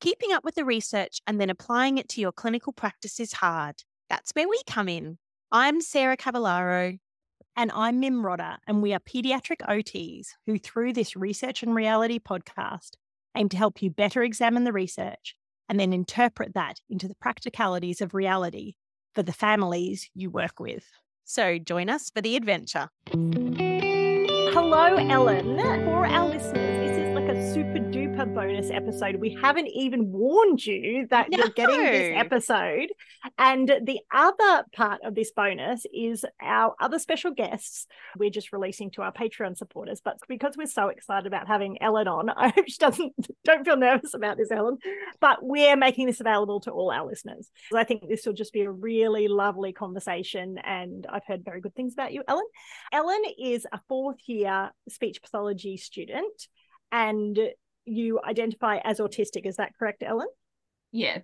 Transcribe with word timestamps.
Keeping 0.00 0.32
up 0.32 0.44
with 0.46 0.54
the 0.54 0.64
research 0.64 1.20
and 1.26 1.38
then 1.38 1.50
applying 1.50 1.98
it 1.98 2.08
to 2.08 2.22
your 2.22 2.32
clinical 2.32 2.72
practice 2.72 3.20
is 3.20 3.34
hard. 3.34 3.84
That's 4.08 4.30
where 4.32 4.48
we 4.48 4.58
come 4.66 4.88
in. 4.88 5.18
I'm 5.52 5.82
Sarah 5.82 6.16
Cavallaro. 6.16 6.98
And 7.54 7.70
I'm 7.74 8.00
Mim 8.00 8.22
Rodder, 8.22 8.56
and 8.66 8.80
we 8.80 8.94
are 8.94 9.00
pediatric 9.00 9.58
OTs 9.68 10.28
who, 10.46 10.58
through 10.58 10.94
this 10.94 11.16
Research 11.16 11.62
and 11.62 11.74
Reality 11.74 12.18
podcast, 12.18 12.92
aim 13.36 13.50
to 13.50 13.58
help 13.58 13.82
you 13.82 13.90
better 13.90 14.22
examine 14.22 14.64
the 14.64 14.72
research 14.72 15.34
and 15.68 15.78
then 15.78 15.92
interpret 15.92 16.54
that 16.54 16.80
into 16.88 17.06
the 17.06 17.16
practicalities 17.16 18.00
of 18.00 18.14
reality 18.14 18.76
for 19.14 19.22
the 19.22 19.34
families 19.34 20.08
you 20.14 20.30
work 20.30 20.58
with. 20.58 20.86
So 21.24 21.58
join 21.58 21.90
us 21.90 22.08
for 22.08 22.22
the 22.22 22.36
adventure. 22.36 22.88
Hello, 24.52 24.96
Ellen. 24.96 25.58
For 25.84 26.06
our 26.06 26.26
listeners, 26.26 26.88
this 26.88 26.96
is 27.06 27.09
a 27.30 27.54
super 27.54 27.78
duper 27.78 28.34
bonus 28.34 28.70
episode. 28.72 29.14
We 29.14 29.38
haven't 29.40 29.68
even 29.68 30.10
warned 30.10 30.66
you 30.66 31.06
that 31.10 31.30
No. 31.30 31.38
you're 31.38 31.50
getting 31.50 31.78
this 31.80 32.12
episode. 32.16 32.88
And 33.38 33.68
the 33.68 34.00
other 34.12 34.64
part 34.72 35.00
of 35.04 35.14
this 35.14 35.30
bonus 35.30 35.86
is 35.94 36.24
our 36.42 36.74
other 36.80 36.98
special 36.98 37.30
guests 37.30 37.86
we're 38.16 38.30
just 38.30 38.52
releasing 38.52 38.90
to 38.92 39.02
our 39.02 39.12
Patreon 39.12 39.56
supporters. 39.56 40.00
But 40.04 40.18
because 40.26 40.56
we're 40.56 40.66
so 40.66 40.88
excited 40.88 41.28
about 41.28 41.46
having 41.46 41.80
Ellen 41.80 42.08
on, 42.08 42.30
I 42.36 42.48
hope 42.48 42.66
she 42.66 42.78
doesn't 42.78 43.12
don't 43.44 43.64
feel 43.64 43.76
nervous 43.76 44.12
about 44.12 44.36
this, 44.36 44.50
Ellen. 44.50 44.78
But 45.20 45.38
we're 45.40 45.76
making 45.76 46.06
this 46.06 46.18
available 46.18 46.58
to 46.62 46.72
all 46.72 46.90
our 46.90 47.06
listeners. 47.06 47.48
I 47.72 47.84
think 47.84 48.08
this 48.08 48.26
will 48.26 48.32
just 48.32 48.52
be 48.52 48.62
a 48.62 48.70
really 48.72 49.28
lovely 49.28 49.72
conversation. 49.72 50.58
And 50.64 51.06
I've 51.08 51.26
heard 51.28 51.44
very 51.44 51.60
good 51.60 51.76
things 51.76 51.92
about 51.92 52.12
you, 52.12 52.24
Ellen. 52.26 52.46
Ellen 52.92 53.22
is 53.38 53.68
a 53.72 53.78
fourth 53.88 54.18
year 54.26 54.72
speech 54.88 55.22
pathology 55.22 55.76
student 55.76 56.48
and 56.92 57.38
you 57.84 58.20
identify 58.22 58.78
as 58.84 58.98
autistic. 58.98 59.46
Is 59.46 59.56
that 59.56 59.76
correct, 59.78 60.02
Ellen? 60.02 60.28
Yeah. 60.92 61.18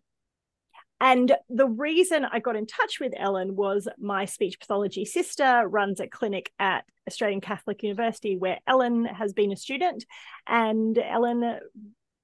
And 1.01 1.37
the 1.51 1.69
reason 1.69 2.25
I 2.25 2.39
got 2.39 2.56
in 2.56 2.67
touch 2.67 3.00
with 3.00 3.12
Ellen 3.17 3.55
was 3.55 3.87
my 3.98 4.25
speech 4.25 4.59
pathology 4.59 5.05
sister 5.05 5.64
runs 5.69 6.00
a 6.00 6.06
clinic 6.06 6.50
at 6.59 6.84
Australian 7.06 7.42
Catholic 7.42 7.83
University 7.83 8.37
where 8.37 8.61
Ellen 8.67 9.05
has 9.05 9.34
been 9.34 9.53
a 9.53 9.56
student. 9.56 10.06
And 10.47 10.97
Ellen 10.98 11.61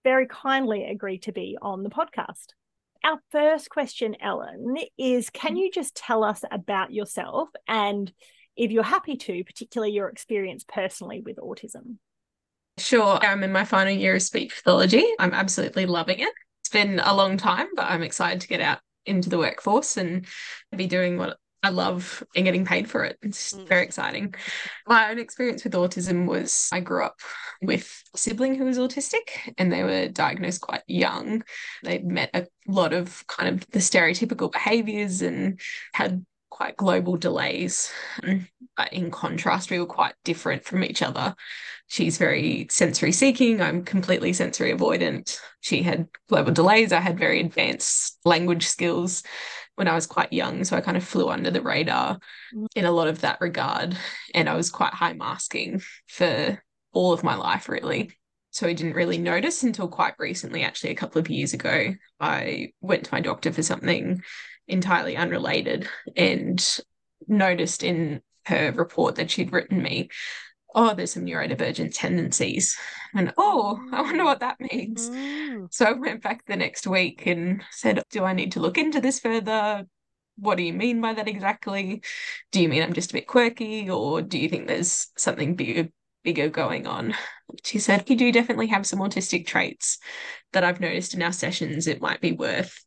very 0.05 0.27
kindly 0.27 0.85
agreed 0.85 1.23
to 1.25 1.33
be 1.33 1.59
on 1.61 1.83
the 1.83 1.91
podcast. 1.91 2.47
Our 3.05 3.19
first 3.31 3.69
question, 3.69 4.17
Ellen, 4.21 4.77
is 4.97 5.29
can 5.29 5.51
mm-hmm. 5.51 5.57
you 5.59 5.71
just 5.71 5.95
tell 5.95 6.25
us 6.25 6.43
about 6.51 6.93
yourself 6.93 7.49
and 7.69 8.13
if 8.57 8.71
you're 8.71 8.83
happy 8.83 9.17
to, 9.17 9.45
particularly 9.45 9.93
your 9.93 10.09
experience 10.09 10.65
personally 10.67 11.21
with 11.21 11.37
autism? 11.37 11.97
Sure. 12.79 13.19
I'm 13.23 13.43
in 13.43 13.53
my 13.53 13.65
final 13.65 13.93
year 13.93 14.17
of 14.17 14.23
speech 14.23 14.55
pathology. 14.57 15.05
I'm 15.19 15.35
absolutely 15.35 15.87
loving 15.87 16.21
it. 16.21 16.33
It's 16.63 16.71
been 16.71 17.01
a 17.01 17.15
long 17.15 17.37
time, 17.37 17.69
but 17.75 17.85
I'm 17.85 18.03
excited 18.03 18.41
to 18.43 18.49
get 18.49 18.61
out 18.61 18.79
into 19.05 19.29
the 19.29 19.39
workforce 19.39 19.97
and 19.97 20.27
be 20.75 20.87
doing 20.87 21.19
what 21.19 21.37
I 21.65 21.69
love 21.69 22.25
and 22.35 22.45
getting 22.45 22.65
paid 22.65 22.91
for 22.91 23.05
it. 23.05 23.19
It's 23.23 23.53
Mm. 23.53 23.69
very 23.69 23.85
exciting. 23.85 24.35
My 24.87 25.11
own 25.11 25.19
experience 25.19 25.63
with 25.63 25.75
autism 25.75 26.27
was 26.27 26.69
I 26.73 26.81
grew 26.81 27.05
up 27.05 27.21
with 27.61 28.03
a 28.15 28.19
sibling 28.19 28.57
who 28.57 28.65
was 28.65 28.79
autistic 28.79 29.55
and 29.59 29.73
they 29.73 29.85
were 29.85 30.09
diagnosed 30.09 30.61
quite 30.63 30.83
young. 30.89 31.45
They'd 31.85 32.05
met 32.05 32.31
a 32.35 32.47
lot 32.67 32.93
of 32.93 33.25
kind 33.29 33.49
of 33.55 33.71
the 33.71 33.79
stereotypical 33.79 34.51
behaviors 34.51 35.23
and 35.23 35.61
had 35.95 36.25
quite 36.53 36.77
global 36.77 37.17
delays. 37.17 37.91
Um, 38.23 38.47
But 38.77 38.93
in 38.93 39.11
contrast, 39.11 39.71
we 39.71 39.79
were 39.79 39.87
quite 39.87 40.15
different 40.23 40.65
from 40.65 40.85
each 40.85 41.03
other. 41.03 41.35
She's 41.89 42.19
very 42.19 42.67
sensory 42.71 43.13
seeking. 43.13 43.61
I'm 43.61 43.85
completely 43.85 44.33
sensory 44.33 44.73
avoidant. 44.73 45.39
She 45.61 45.83
had 45.83 46.09
global 46.29 46.53
delays. 46.53 46.93
I 46.93 47.01
had 47.01 47.19
very 47.19 47.41
advanced 47.41 48.19
language 48.25 48.67
skills 48.67 49.23
when 49.77 49.89
I 49.89 49.95
was 49.95 50.07
quite 50.07 50.33
young. 50.33 50.65
So 50.65 50.77
I 50.77 50.83
kind 50.83 50.97
of 50.97 51.05
flew 51.05 51.31
under 51.31 51.51
the 51.51 51.63
radar 51.63 52.19
Mm. 52.55 52.67
in 52.77 52.85
a 52.85 52.93
lot 52.93 53.09
of 53.09 53.23
that 53.23 53.41
regard. 53.41 53.97
And 54.35 54.49
I 54.49 54.55
was 54.55 54.71
quite 54.71 54.93
high 54.93 55.15
masking 55.15 55.83
for 56.07 56.63
all 56.93 57.13
of 57.15 57.25
my 57.25 57.35
life, 57.35 57.69
really. 57.71 58.11
So 58.51 58.67
I 58.67 58.75
didn't 58.75 58.93
really 58.95 59.17
notice 59.17 59.63
until 59.63 59.89
quite 59.89 60.15
recently, 60.19 60.63
actually, 60.63 60.91
a 60.91 61.01
couple 61.03 61.21
of 61.21 61.31
years 61.31 61.55
ago. 61.55 61.95
I 62.21 62.73
went 62.83 63.05
to 63.05 63.15
my 63.15 63.21
doctor 63.21 63.51
for 63.53 63.63
something 63.63 64.23
entirely 64.69 65.17
unrelated 65.17 65.89
and 66.17 66.79
noticed 67.27 67.83
in 67.83 68.23
her 68.47 68.73
report 68.73 69.17
that 69.17 69.31
she'd 69.31 69.53
written 69.53 69.83
me, 69.83 70.09
oh, 70.75 70.95
there's 70.95 71.13
some 71.13 71.25
neurodivergent 71.25 71.93
tendencies. 71.95 72.77
And 73.15 73.33
oh, 73.37 73.79
I 73.93 74.03
wonder 74.03 74.25
what 74.25 74.41
that 74.41 74.61
means. 74.61 75.11
Mm. 75.11 75.73
So 75.73 75.87
I 75.87 75.93
went 75.93 76.23
back 76.23 76.45
the 76.47 76.57
next 76.57 76.87
week 76.87 77.27
and 77.27 77.63
said, 77.71 78.03
Do 78.11 78.25
I 78.25 78.33
need 78.33 78.53
to 78.53 78.61
look 78.61 78.79
into 78.79 79.01
this 79.01 79.21
further? 79.21 79.87
What 80.37 80.57
do 80.57 80.63
you 80.63 80.73
mean 80.73 81.01
by 81.01 81.15
that 81.15 81.29
exactly? 81.29 82.03
Do 82.53 82.63
you 82.63 82.69
mean 82.69 82.83
I'm 82.83 82.95
just 82.95 83.11
a 83.11 83.15
bit 83.15 83.27
quirky, 83.27 83.91
or 83.91 84.23
do 84.23 84.39
you 84.39 84.49
think 84.49 84.67
there's 84.67 85.09
something 85.17 85.57
bigger, 85.57 85.91
bigger 86.25 86.49
going 86.49 86.87
on? 86.87 87.15
She 87.65 87.79
said, 87.79 88.09
You 88.09 88.17
do 88.17 88.33
definitely 88.33 88.69
have 88.69 88.87
some 88.87 89.01
autistic 89.01 89.47
traits 89.47 89.99
that 90.53 90.65
I've 90.65 90.81
noticed 90.81 91.15
in 91.15 91.23
our 91.23 91.33
sessions. 91.33 91.87
It 91.87 92.01
might 92.01 92.21
be 92.21 92.33
worth 92.33 92.83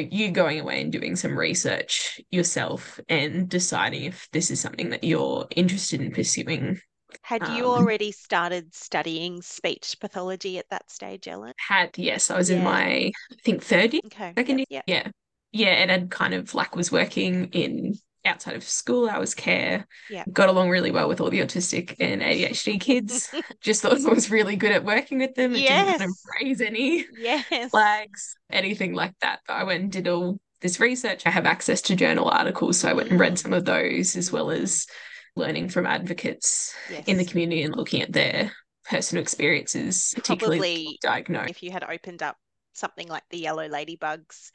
you 0.00 0.30
going 0.30 0.60
away 0.60 0.80
and 0.80 0.92
doing 0.92 1.16
some 1.16 1.38
research 1.38 2.20
yourself 2.30 3.00
and 3.08 3.48
deciding 3.48 4.04
if 4.04 4.28
this 4.32 4.50
is 4.50 4.60
something 4.60 4.90
that 4.90 5.04
you're 5.04 5.46
interested 5.54 6.00
in 6.00 6.12
pursuing. 6.12 6.80
Had 7.22 7.48
you 7.48 7.64
Um, 7.64 7.70
already 7.70 8.12
started 8.12 8.74
studying 8.74 9.42
speech 9.42 9.96
pathology 10.00 10.58
at 10.58 10.68
that 10.70 10.90
stage, 10.90 11.28
Ellen? 11.28 11.52
Had, 11.68 11.96
yes, 11.98 12.30
I 12.30 12.36
was 12.36 12.50
in 12.50 12.62
my, 12.62 13.10
I 13.10 13.12
think, 13.44 13.62
third 13.62 13.92
year. 13.94 14.02
Okay. 14.06 14.36
second 14.36 14.58
yep, 14.58 14.68
year. 14.70 14.82
yep. 14.86 14.86
Yeah. 14.86 15.10
Yeah. 15.52 15.68
And 15.70 15.90
I'd 15.90 16.10
kind 16.10 16.34
of 16.34 16.54
like 16.54 16.76
was 16.76 16.92
working 16.92 17.46
in 17.52 17.94
outside 18.26 18.54
of 18.56 18.64
school 18.64 19.08
hours 19.08 19.34
care. 19.34 19.86
Yeah. 20.10 20.24
Got 20.32 20.48
along 20.48 20.70
really 20.70 20.90
well 20.90 21.08
with 21.08 21.20
all 21.20 21.30
the 21.30 21.40
autistic 21.40 21.96
and 22.00 22.20
ADHD 22.22 22.80
kids. 22.80 23.34
Just 23.60 23.82
thought 23.82 24.00
I 24.04 24.10
was 24.12 24.30
really 24.30 24.56
good 24.56 24.72
at 24.72 24.84
working 24.84 25.18
with 25.18 25.34
them. 25.34 25.54
It 25.54 25.68
didn't 25.68 26.14
raise 26.40 26.60
any 26.60 27.06
Yes. 27.18 27.70
flags, 27.70 28.36
anything 28.50 28.94
like 28.94 29.14
that. 29.22 29.40
But 29.46 29.54
I 29.54 29.64
went 29.64 29.82
and 29.82 29.92
did 29.92 30.08
all 30.08 30.38
this 30.60 30.80
research. 30.80 31.22
I 31.26 31.30
have 31.30 31.46
access 31.46 31.80
to 31.82 31.96
journal 31.96 32.28
articles. 32.28 32.80
So 32.80 32.88
I 32.88 32.92
went 32.94 33.10
and 33.10 33.20
read 33.20 33.38
some 33.38 33.52
of 33.52 33.64
those 33.64 34.16
as 34.16 34.32
well 34.32 34.50
as 34.50 34.86
learning 35.36 35.68
from 35.68 35.86
advocates 35.86 36.74
in 37.06 37.18
the 37.18 37.24
community 37.24 37.62
and 37.62 37.76
looking 37.76 38.00
at 38.02 38.12
their 38.12 38.52
personal 38.88 39.20
experiences, 39.22 40.12
particularly 40.16 40.58
Probably 40.58 40.98
diagnosed. 41.02 41.50
if 41.50 41.62
you 41.62 41.70
had 41.72 41.84
opened 41.84 42.22
up 42.22 42.36
something 42.72 43.08
like 43.08 43.24
the 43.30 43.38
yellow 43.38 43.68
ladybugs, 43.68 44.50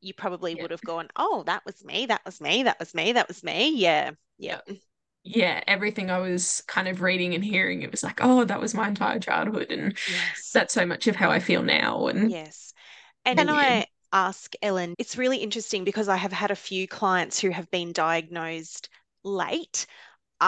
you 0.00 0.14
probably 0.14 0.54
Yeah. 0.54 0.62
would 0.62 0.70
have 0.70 0.84
gone, 0.84 1.08
oh, 1.16 1.42
that 1.44 1.64
was 1.64 1.84
me, 1.84 2.06
that 2.06 2.24
was 2.24 2.40
me, 2.40 2.64
that 2.64 2.78
was 2.78 2.94
me, 2.94 3.12
that 3.12 3.28
was 3.28 3.42
me. 3.42 3.70
Yeah. 3.76 4.12
Yeah. 4.38 4.60
yeah, 5.22 5.62
everything 5.66 6.10
I 6.10 6.18
was 6.18 6.62
kind 6.66 6.88
of 6.88 7.02
reading 7.02 7.34
and 7.34 7.44
hearing, 7.44 7.82
it 7.82 7.90
was 7.90 8.02
like, 8.02 8.20
oh, 8.22 8.44
that 8.44 8.60
was 8.60 8.74
my 8.74 8.88
entire 8.88 9.18
childhood. 9.20 9.70
And 9.70 9.96
Yes. 10.06 10.50
that's 10.52 10.74
so 10.74 10.86
much 10.86 11.06
of 11.06 11.16
how 11.16 11.30
I 11.30 11.40
feel 11.40 11.62
now. 11.62 12.06
And 12.06 12.30
Yes. 12.30 12.72
And 13.24 13.38
can 13.38 13.48
weird. 13.48 13.84
I 13.84 13.86
ask, 14.12 14.54
Ellen, 14.62 14.94
it's 14.98 15.16
really 15.18 15.38
interesting 15.38 15.84
because 15.84 16.08
I 16.08 16.16
have 16.16 16.32
had 16.32 16.50
a 16.50 16.56
few 16.56 16.88
clients 16.88 17.38
who 17.40 17.50
have 17.50 17.70
been 17.70 17.92
diagnosed 17.92 18.88
late 19.24 19.86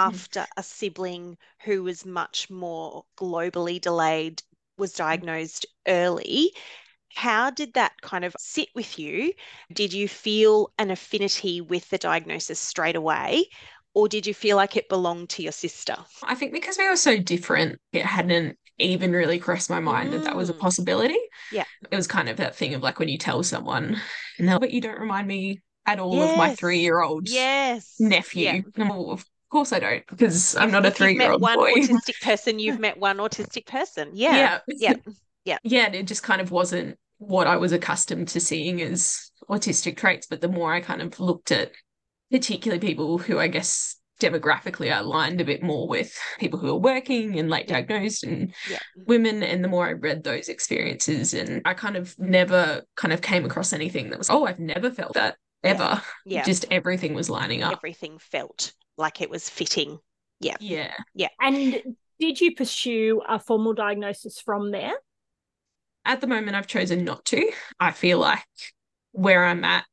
mm. 0.08 0.16
after 0.16 0.46
a 0.56 0.62
sibling 0.62 1.36
who 1.64 1.82
was 1.82 2.04
much 2.06 2.50
more 2.50 3.04
globally 3.16 3.80
delayed 3.80 4.42
was 4.78 4.94
mm. 4.94 4.96
diagnosed 4.96 5.66
early. 5.86 6.52
How 7.14 7.50
did 7.50 7.74
that 7.74 7.92
kind 8.02 8.24
of 8.24 8.34
sit 8.38 8.68
with 8.74 8.98
you? 8.98 9.32
Did 9.72 9.92
you 9.92 10.08
feel 10.08 10.72
an 10.78 10.90
affinity 10.90 11.60
with 11.60 11.88
the 11.90 11.98
diagnosis 11.98 12.58
straight 12.58 12.96
away? 12.96 13.46
Or 13.94 14.08
did 14.08 14.26
you 14.26 14.32
feel 14.32 14.56
like 14.56 14.76
it 14.76 14.88
belonged 14.88 15.28
to 15.30 15.42
your 15.42 15.52
sister? 15.52 15.96
I 16.22 16.34
think 16.34 16.52
because 16.52 16.78
we 16.78 16.88
were 16.88 16.96
so 16.96 17.18
different, 17.18 17.78
it 17.92 18.06
hadn't 18.06 18.58
even 18.78 19.12
really 19.12 19.38
crossed 19.38 19.68
my 19.68 19.80
mind 19.80 20.12
that 20.14 20.24
that 20.24 20.36
was 20.36 20.48
a 20.48 20.54
Mm. 20.54 20.60
possibility. 20.60 21.18
Yeah. 21.50 21.64
It 21.90 21.94
was 21.96 22.06
kind 22.06 22.28
of 22.28 22.38
that 22.38 22.56
thing 22.56 22.74
of 22.74 22.82
like 22.82 22.98
when 22.98 23.08
you 23.08 23.18
tell 23.18 23.42
someone, 23.42 24.00
and 24.38 24.48
they're 24.48 24.54
like, 24.54 24.60
but 24.60 24.70
you 24.72 24.80
don't 24.80 24.98
remind 24.98 25.28
me 25.28 25.60
at 25.84 25.98
all 26.00 26.22
of 26.22 26.36
my 26.36 26.54
three 26.54 26.80
year 26.80 27.02
old 27.02 27.28
Yes. 27.28 27.96
nephew. 27.98 28.64
Yeah. 28.76 28.88
Of 28.88 29.26
course 29.50 29.72
I 29.72 29.80
don't, 29.80 30.06
because 30.06 30.56
I'm 30.56 30.70
not 30.70 30.86
a 30.86 30.90
three 30.90 31.14
year 31.14 31.30
old 31.30 31.42
one 31.42 31.58
boy. 31.58 31.72
autistic 31.72 32.20
person, 32.22 32.58
you've 32.58 32.78
met 32.78 32.98
one 32.98 33.18
autistic 33.18 33.66
person. 33.66 34.10
Yeah. 34.14 34.32
yeah. 34.32 34.58
Yeah. 34.78 34.94
Yeah, 35.44 35.58
and 35.86 35.94
it 35.94 36.06
just 36.06 36.22
kind 36.22 36.40
of 36.40 36.50
wasn't 36.50 36.98
what 37.18 37.46
I 37.46 37.56
was 37.56 37.72
accustomed 37.72 38.28
to 38.28 38.40
seeing 38.40 38.80
as 38.82 39.30
autistic 39.48 39.96
traits. 39.96 40.26
But 40.26 40.40
the 40.40 40.48
more 40.48 40.72
I 40.72 40.80
kind 40.80 41.02
of 41.02 41.18
looked 41.20 41.52
at 41.52 41.72
particularly 42.30 42.80
people 42.80 43.18
who 43.18 43.38
I 43.38 43.48
guess 43.48 43.96
demographically 44.20 44.94
are 44.94 45.00
aligned 45.00 45.40
a 45.40 45.44
bit 45.44 45.62
more 45.62 45.88
with 45.88 46.16
people 46.38 46.58
who 46.58 46.68
are 46.70 46.78
working 46.78 47.38
and 47.38 47.50
late 47.50 47.68
Yeah. 47.68 47.74
diagnosed 47.80 48.24
and 48.24 48.54
Yeah. 48.70 48.78
women, 48.96 49.42
and 49.42 49.64
the 49.64 49.68
more 49.68 49.86
I 49.86 49.92
read 49.92 50.22
those 50.22 50.48
experiences, 50.48 51.34
and 51.34 51.60
I 51.64 51.74
kind 51.74 51.96
of 51.96 52.16
never 52.18 52.82
kind 52.96 53.12
of 53.12 53.20
came 53.20 53.44
across 53.44 53.72
anything 53.72 54.10
that 54.10 54.18
was, 54.18 54.30
oh, 54.30 54.44
I've 54.46 54.60
never 54.60 54.90
felt 54.90 55.14
that 55.14 55.36
Yeah. 55.64 55.70
ever. 55.70 56.02
Yeah. 56.24 56.44
Just 56.44 56.66
everything 56.70 57.14
was 57.14 57.28
lining 57.28 57.62
up. 57.62 57.72
Everything 57.72 58.18
felt 58.18 58.74
like 58.96 59.20
it 59.20 59.30
was 59.30 59.48
fitting. 59.48 59.98
Yeah 60.38 60.56
yeah. 60.60 60.94
Yeah. 61.14 61.28
And 61.40 61.96
did 62.20 62.40
you 62.40 62.54
pursue 62.54 63.22
a 63.28 63.38
formal 63.40 63.74
diagnosis 63.74 64.40
from 64.40 64.70
there? 64.70 64.94
At 66.04 66.20
the 66.20 66.26
moment, 66.26 66.56
I've 66.56 66.66
chosen 66.66 67.04
not 67.04 67.24
to. 67.26 67.50
I 67.78 67.92
feel 67.92 68.18
like 68.18 68.44
where 69.12 69.44
I'm 69.44 69.64
at 69.64 69.84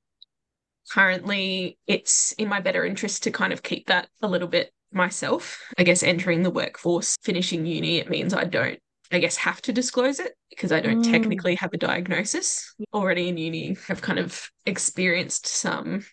currently, 0.92 1.78
it's 1.88 2.32
in 2.34 2.48
my 2.48 2.60
better 2.62 2.86
interest 2.86 3.24
to 3.24 3.32
kind 3.32 3.54
of 3.54 3.62
keep 3.64 3.88
that 3.88 4.10
a 4.22 4.28
little 4.28 4.48
bit 4.48 4.72
myself. 4.92 5.62
I 5.78 5.84
guess 5.84 6.02
entering 6.02 6.42
the 6.42 6.50
workforce, 6.50 7.16
finishing 7.22 7.66
uni, 7.66 7.98
it 7.98 8.10
means 8.10 8.34
I 8.34 8.46
don't, 8.46 8.80
I 9.12 9.20
guess, 9.20 9.38
have 9.38 9.62
to 9.64 9.74
disclose 9.74 10.20
it 10.20 10.34
because 10.50 10.72
I 10.72 10.80
don't 10.80 11.00
Mm. 11.04 11.12
technically 11.12 11.56
have 11.56 11.74
a 11.74 11.78
diagnosis. 11.78 12.74
Already 12.94 13.30
in 13.30 13.38
uni, 13.38 13.78
I've 13.88 14.02
kind 14.02 14.20
of 14.20 14.50
experienced 14.66 15.46
some 15.46 16.06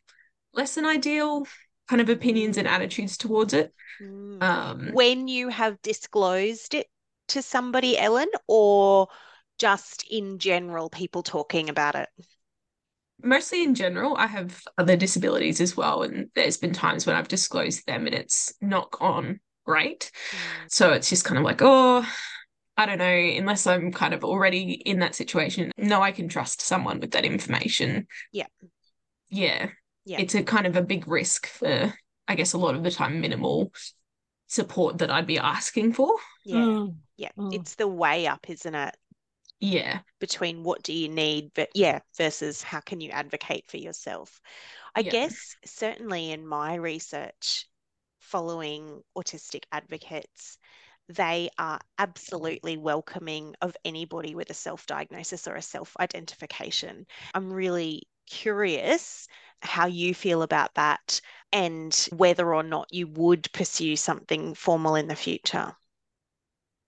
less 0.52 0.74
than 0.74 0.84
ideal 0.84 1.46
kind 1.88 2.02
of 2.02 2.08
opinions 2.08 2.58
and 2.58 2.68
attitudes 2.68 3.16
towards 3.16 3.54
it. 3.54 3.72
Mm. 4.02 4.42
Um, 4.42 4.90
When 4.92 5.28
you 5.28 5.48
have 5.48 5.80
disclosed 5.80 6.74
it 6.74 6.88
to 7.28 7.40
somebody, 7.42 7.96
Ellen, 7.96 8.28
or 8.46 9.08
just 9.58 10.04
in 10.10 10.38
general, 10.38 10.90
people 10.90 11.22
talking 11.22 11.68
about 11.68 11.94
it? 11.94 12.08
mostly 13.22 13.62
in 13.62 13.74
general, 13.74 14.16
I 14.16 14.26
have 14.26 14.62
other 14.78 14.96
disabilities 14.96 15.60
as 15.60 15.76
well. 15.76 16.02
And 16.02 16.28
there's 16.34 16.58
been 16.58 16.72
times 16.72 17.06
when 17.06 17.16
I've 17.16 17.28
disclosed 17.28 17.86
them 17.86 18.06
and 18.06 18.14
it's 18.14 18.52
not 18.60 18.90
gone 18.90 19.40
great. 19.64 20.10
Mm. 20.30 20.38
So 20.68 20.92
it's 20.92 21.08
just 21.08 21.24
kind 21.24 21.38
of 21.38 21.44
like, 21.44 21.60
oh, 21.62 22.06
I 22.76 22.86
don't 22.86 22.98
know, 22.98 23.06
unless 23.06 23.66
I'm 23.66 23.90
kind 23.90 24.12
of 24.12 24.22
already 24.22 24.72
in 24.72 24.98
that 25.00 25.14
situation. 25.14 25.72
No, 25.78 26.02
I 26.02 26.12
can 26.12 26.28
trust 26.28 26.60
someone 26.60 27.00
with 27.00 27.12
that 27.12 27.24
information. 27.24 28.06
Yeah. 28.32 28.46
Yeah. 29.30 29.70
Yeah. 30.04 30.20
It's 30.20 30.34
a 30.34 30.42
kind 30.42 30.66
of 30.66 30.76
a 30.76 30.82
big 30.82 31.08
risk 31.08 31.46
for, 31.46 31.94
I 32.28 32.34
guess, 32.34 32.52
a 32.52 32.58
lot 32.58 32.74
of 32.74 32.84
the 32.84 32.90
time, 32.90 33.20
minimal 33.20 33.72
support 34.46 34.98
that 34.98 35.10
I'd 35.10 35.26
be 35.26 35.38
asking 35.38 35.94
for. 35.94 36.14
Yeah, 36.44 36.56
Mm. 36.56 36.96
yeah. 37.16 37.30
Mm. 37.36 37.54
It's 37.54 37.74
the 37.76 37.88
weigh 37.88 38.26
up, 38.26 38.48
isn't 38.48 38.74
it? 38.74 38.94
Yeah. 39.60 40.00
Between 40.18 40.62
what 40.62 40.82
do 40.82 40.92
you 40.92 41.08
need, 41.08 41.52
but 41.54 41.70
yeah, 41.74 42.00
versus 42.16 42.62
how 42.62 42.80
can 42.80 43.00
you 43.00 43.10
advocate 43.10 43.68
for 43.68 43.76
yourself. 43.76 44.40
I 44.94 45.02
Yeah. 45.02 45.12
guess 45.12 45.56
certainly 45.64 46.30
in 46.32 46.46
my 46.46 46.74
research 46.76 47.66
following 48.20 49.02
autistic 49.16 49.64
advocates, 49.72 50.58
they 51.08 51.50
are 51.58 51.80
absolutely 51.98 52.76
welcoming 52.76 53.54
of 53.60 53.76
anybody 53.84 54.34
with 54.34 54.50
a 54.50 54.54
self-diagnosis 54.54 55.46
or 55.46 55.54
a 55.54 55.62
self-identification. 55.62 57.06
I'm 57.34 57.52
really 57.52 58.08
curious 58.26 59.28
how 59.60 59.86
you 59.86 60.14
feel 60.14 60.42
about 60.42 60.74
that 60.74 61.20
and 61.52 61.94
whether 62.12 62.54
or 62.54 62.62
not 62.62 62.92
you 62.92 63.06
would 63.06 63.52
pursue 63.52 63.96
something 63.96 64.54
formal 64.54 64.96
in 64.96 65.08
the 65.08 65.14
future. 65.14 65.76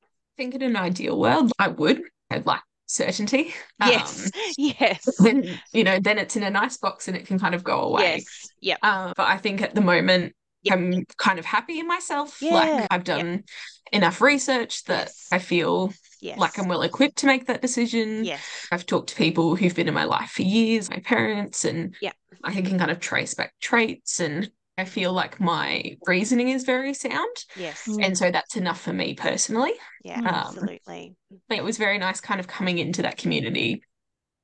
I 0.01 0.37
think 0.37 0.55
in 0.55 0.63
an 0.63 0.77
ideal 0.77 1.19
world, 1.19 1.53
I 1.59 1.69
would. 1.69 2.03
Like 2.31 2.61
certainty. 2.87 3.55
Yes, 3.85 4.25
Um, 4.27 4.31
yes, 4.59 5.17
then, 5.19 5.59
you 5.73 5.85
know, 5.85 5.99
then 5.99 6.19
it's 6.19 6.37
in 6.37 6.43
a 6.43 6.51
nice 6.51 6.77
box 6.77 7.09
and 7.09 7.17
it 7.17 7.27
can 7.27 7.39
kind 7.39 7.55
of 7.55 7.65
go 7.65 7.83
away. 7.83 8.17
yes, 8.17 8.49
yep, 8.61 8.79
Um, 8.83 9.13
but 9.17 9.29
I 9.29 9.37
think 9.39 9.63
at 9.63 9.75
the 9.75 9.81
moment, 9.81 10.35
Yep. 10.65 10.75
I'm 10.77 11.05
kind 11.17 11.39
of 11.39 11.45
happy 11.45 11.79
in 11.79 11.87
myself. 11.87 12.43
Yeah, 12.43 12.55
Like 12.55 12.87
I've 12.91 13.07
yep. 13.07 13.19
done 13.19 13.45
enough 13.93 14.21
research 14.21 14.85
that 14.85 15.07
Yes. 15.07 15.29
I 15.31 15.39
feel 15.39 15.93
yes, 16.21 16.39
like 16.39 16.59
I'm 16.59 16.67
well 16.69 16.83
equipped 16.83 17.19
to 17.19 17.27
make 17.27 17.47
that 17.47 17.63
decision. 17.63 18.25
yes, 18.25 18.41
I've 18.73 18.85
talked 18.85 19.11
to 19.11 19.15
people 19.17 19.55
who've 19.55 19.75
been 19.75 19.89
in 19.89 19.95
my 19.95 20.05
life 20.05 20.31
for 20.31 20.43
years, 20.43 20.91
my 20.91 20.99
parents, 20.99 21.65
and 21.65 21.95
Yep. 22.01 22.15
I 22.43 22.53
think 22.53 22.67
can 22.67 22.79
kind 22.79 22.91
of 22.91 22.99
trace 23.01 23.35
back 23.35 23.55
traits. 23.61 24.19
And 24.21 24.51
I 24.79 24.85
feel 24.85 25.13
like 25.13 25.41
my 25.41 25.97
reasoning 26.07 26.51
is 26.51 26.65
very 26.65 26.95
sound. 26.95 27.37
yes, 27.57 27.83
Mm. 27.89 28.05
And 28.07 28.19
so 28.19 28.31
that's 28.31 28.57
enough 28.57 28.81
for 28.81 28.93
me 28.93 29.15
personally. 29.15 29.73
yeah, 30.05 30.21
Um, 30.25 30.25
absolutely. 30.25 31.17
But 31.49 31.59
it 31.59 31.65
was 31.65 31.79
very 31.79 31.99
nice 31.99 32.21
kind 32.21 32.39
of 32.41 32.47
coming 32.47 32.79
into 32.79 33.03
that 33.03 33.19
community 33.19 33.83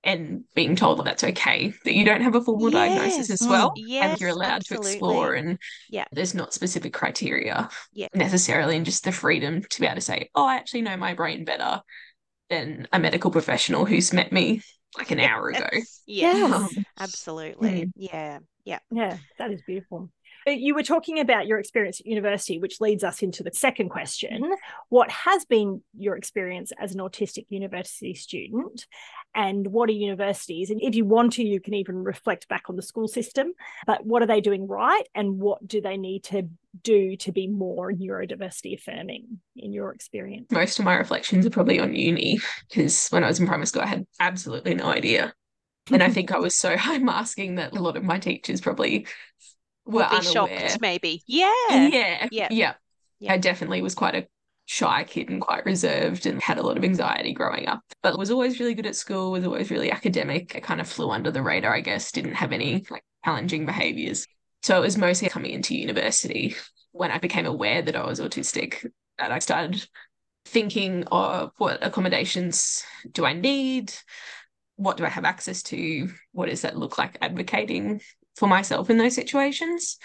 and 0.02 0.44
being 0.54 0.76
told 0.76 0.98
that 0.98 1.04
that's 1.04 1.24
okay, 1.24 1.72
that 1.84 1.94
you 1.94 2.04
don't 2.04 2.20
have 2.20 2.34
a 2.34 2.40
formal 2.42 2.70
diagnosis 2.70 3.30
as 3.30 3.46
well. 3.48 3.72
yes, 3.76 4.10
and 4.10 4.20
you're 4.20 4.30
allowed 4.30 4.62
to 4.66 4.74
explore 4.74 5.34
and 5.34 5.58
Yeah. 5.88 6.04
there's 6.12 6.34
not 6.34 6.52
specific 6.52 6.92
criteria 6.92 7.68
Yeah. 7.92 8.08
necessarily 8.14 8.76
and 8.76 8.84
just 8.84 9.04
the 9.04 9.12
freedom 9.12 9.62
to 9.62 9.80
be 9.80 9.86
able 9.86 9.94
to 9.94 10.00
say, 10.00 10.30
Oh, 10.34 10.46
I 10.46 10.56
actually 10.56 10.82
know 10.82 10.96
my 10.96 11.14
brain 11.14 11.44
better 11.44 11.80
than 12.50 12.86
a 12.92 12.98
medical 12.98 13.30
professional 13.30 13.86
who's 13.86 14.12
met 14.12 14.32
me 14.32 14.62
like 14.98 15.10
an 15.10 15.20
hour 15.20 15.48
ago. 15.48 15.66
Yes, 15.70 16.02
yes, 16.06 16.48
Yes. 16.50 16.76
absolutely. 16.98 17.90
Yeah, 17.96 18.40
yeah. 18.64 18.78
Yeah, 18.90 19.18
that 19.38 19.50
is 19.52 19.62
beautiful. 19.62 20.10
You 20.46 20.74
were 20.74 20.82
talking 20.82 21.20
about 21.20 21.46
your 21.46 21.58
experience 21.58 22.00
at 22.00 22.06
university, 22.06 22.58
which 22.58 22.80
leads 22.80 23.02
us 23.02 23.22
into 23.22 23.42
the 23.42 23.50
second 23.52 23.88
question. 23.88 24.54
What 24.88 25.10
has 25.10 25.44
been 25.44 25.82
your 25.96 26.16
experience 26.16 26.72
as 26.78 26.94
an 26.94 27.00
autistic 27.00 27.46
university 27.48 28.14
student? 28.14 28.86
And 29.34 29.66
what 29.68 29.88
are 29.88 29.92
universities? 29.92 30.70
And 30.70 30.80
if 30.82 30.94
you 30.94 31.04
want 31.04 31.32
to, 31.34 31.42
you 31.42 31.60
can 31.60 31.74
even 31.74 32.04
reflect 32.04 32.46
back 32.48 32.64
on 32.68 32.76
the 32.76 32.82
school 32.82 33.08
system. 33.08 33.52
But 33.86 34.04
what 34.04 34.22
are 34.22 34.26
they 34.26 34.40
doing 34.40 34.68
right? 34.68 35.04
And 35.14 35.38
what 35.38 35.66
do 35.66 35.80
they 35.80 35.96
need 35.96 36.24
to 36.24 36.48
do 36.82 37.16
to 37.16 37.32
be 37.32 37.46
more 37.46 37.92
neurodiversity 37.92 38.74
affirming 38.78 39.40
in 39.56 39.72
your 39.72 39.92
experience? 39.92 40.50
Most 40.50 40.78
of 40.78 40.84
my 40.84 40.94
reflections 40.94 41.46
are 41.46 41.50
probably 41.50 41.80
on 41.80 41.94
uni 41.94 42.38
because 42.68 43.08
when 43.08 43.24
I 43.24 43.28
was 43.28 43.40
in 43.40 43.46
primary 43.46 43.66
school, 43.66 43.82
I 43.82 43.86
had 43.86 44.06
absolutely 44.20 44.74
no 44.74 44.86
idea. 44.86 45.32
And 45.90 46.02
I 46.02 46.10
think 46.10 46.32
I 46.32 46.38
was 46.38 46.54
so 46.54 46.76
high 46.76 46.98
masking 46.98 47.56
that 47.56 47.76
a 47.76 47.82
lot 47.82 47.96
of 47.96 48.04
my 48.04 48.18
teachers 48.18 48.60
probably 48.60 49.06
were 49.86 49.92
Would 49.92 50.10
be 50.10 50.16
unaware. 50.16 50.68
shocked, 50.68 50.80
maybe. 50.80 51.22
Yeah, 51.26 51.52
Yeah, 51.68 52.28
Yeah. 52.30 52.48
yeah. 52.50 52.74
Yeah. 53.20 53.32
I 53.32 53.38
definitely 53.38 53.80
was 53.82 53.94
quite 53.94 54.14
a 54.14 54.26
shy 54.66 55.04
kid 55.04 55.28
and 55.28 55.40
quite 55.40 55.64
reserved 55.66 56.26
and 56.26 56.42
had 56.42 56.58
a 56.58 56.62
lot 56.62 56.76
of 56.76 56.84
anxiety 56.84 57.32
growing 57.32 57.68
up, 57.68 57.80
but 58.02 58.18
was 58.18 58.30
always 58.30 58.58
really 58.60 58.74
good 58.74 58.86
at 58.86 58.96
school, 58.96 59.30
was 59.30 59.44
always 59.44 59.70
really 59.70 59.90
academic. 59.90 60.56
I 60.56 60.60
kind 60.60 60.80
of 60.80 60.88
flew 60.88 61.10
under 61.10 61.30
the 61.30 61.42
radar, 61.42 61.74
I 61.74 61.80
guess, 61.80 62.10
didn't 62.12 62.34
have 62.34 62.52
any 62.52 62.84
like 62.90 63.04
challenging 63.24 63.66
behaviors. 63.66 64.26
So 64.62 64.76
it 64.78 64.80
was 64.80 64.96
mostly 64.96 65.28
coming 65.28 65.52
into 65.52 65.76
university 65.76 66.56
when 66.92 67.10
I 67.10 67.18
became 67.18 67.46
aware 67.46 67.82
that 67.82 67.96
I 67.96 68.06
was 68.06 68.20
autistic 68.20 68.86
that 69.18 69.30
I 69.30 69.38
started 69.38 69.86
thinking 70.46 71.04
of 71.10 71.52
what 71.58 71.84
accommodations 71.84 72.84
do 73.12 73.24
I 73.24 73.32
need? 73.32 73.92
What 74.76 74.96
do 74.96 75.04
I 75.04 75.08
have 75.08 75.24
access 75.24 75.62
to? 75.64 76.08
What 76.32 76.48
does 76.48 76.62
that 76.62 76.76
look 76.76 76.98
like 76.98 77.18
advocating 77.20 78.00
for 78.36 78.48
myself 78.48 78.90
in 78.90 78.98
those 78.98 79.14
situations? 79.14 79.98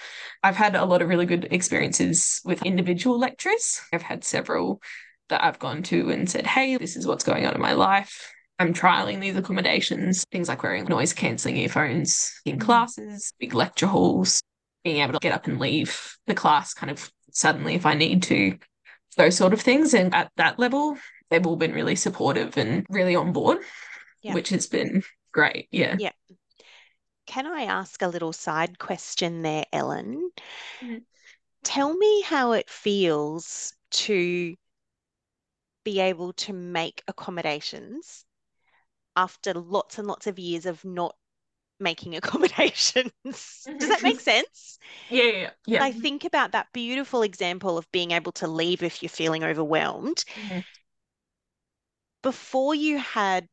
I've 0.44 0.56
had 0.56 0.76
a 0.76 0.86
lot 0.86 1.02
of 1.02 1.10
really 1.10 1.26
good 1.26 1.48
experiences 1.52 2.42
with 2.46 2.64
individual 2.64 3.20
lecturers. 3.20 3.82
I've 3.94 4.02
had 4.02 4.24
several 4.24 4.82
that 5.30 5.44
I've 5.44 5.60
gone 5.60 5.84
to 5.84 6.10
and 6.10 6.30
said, 6.30 6.48
hey, 6.48 6.78
this 6.78 6.96
is 6.96 7.08
what's 7.08 7.24
going 7.24 7.46
on 7.46 7.54
in 7.54 7.62
my 7.62 7.74
life. 7.74 8.32
I'm 8.58 8.74
trialing 8.74 9.22
these 9.22 9.38
accommodations, 9.38 10.26
things 10.32 10.50
like 10.50 10.64
wearing 10.64 10.84
noise 10.84 11.14
cancelling 11.14 11.58
earphones 11.58 12.34
in 12.46 12.58
mm-hmm. 12.58 12.66
classes, 12.66 13.34
big 13.40 13.54
lecture 13.54 13.88
halls, 13.88 14.42
being 14.84 15.02
able 15.02 15.14
to 15.14 15.20
get 15.20 15.34
up 15.34 15.48
and 15.48 15.60
leave 15.60 16.18
the 16.28 16.36
class 16.36 16.74
kind 16.74 16.92
of 16.92 17.10
suddenly 17.32 17.76
if 17.76 17.86
I 17.86 17.94
need 17.94 18.24
to, 18.24 18.58
those 19.18 19.38
sort 19.38 19.54
of 19.54 19.62
things. 19.62 19.94
And 19.94 20.14
at 20.14 20.32
that 20.36 20.60
level, 20.60 20.98
they've 21.30 21.46
all 21.46 21.56
been 21.56 21.74
really 21.74 21.96
supportive 21.96 22.58
and 22.58 22.86
really 22.90 23.16
on 23.16 23.32
board, 23.32 23.60
Yeah. 24.22 24.34
which 24.34 24.50
has 24.50 24.68
been 24.68 25.04
great. 25.32 25.68
Yeah. 25.72 25.96
Yeah. 25.98 26.12
Can 27.30 27.48
I 27.48 27.62
ask 27.62 28.02
a 28.02 28.10
little 28.10 28.34
side 28.34 28.78
question 28.78 29.42
there, 29.42 29.66
Ellen? 29.72 30.32
Mhm. 30.82 31.06
Tell 31.64 31.96
me 31.96 32.20
how 32.20 32.52
it 32.52 32.70
feels 32.70 33.74
to 33.92 34.58
be 35.84 36.00
able 36.00 36.34
to 36.34 36.54
make 36.54 37.04
accommodations 37.08 38.26
after 39.16 39.54
lots 39.54 39.98
and 40.00 40.08
lots 40.08 40.28
of 40.28 40.40
years 40.40 40.66
of 40.66 40.84
not 40.86 41.16
making 41.80 42.16
accommodations. 42.18 43.70
Does 43.80 43.90
that 43.90 44.04
make 44.04 44.20
sense? 44.22 44.80
Yeah. 45.10 45.24
Yeah. 45.24 45.50
Yeah. 45.68 45.84
I 45.84 45.92
think 45.92 46.26
about 46.26 46.54
that 46.54 46.74
beautiful 46.74 47.24
example 47.24 47.78
of 47.78 47.92
being 47.92 48.12
able 48.12 48.34
to 48.34 48.48
leave 48.48 48.84
if 48.84 49.04
you're 49.04 49.10
feeling 49.10 49.44
overwhelmed. 49.44 50.26
Mhm. 50.36 50.64
Before 52.22 52.74
you 52.74 52.98
had 52.98 53.50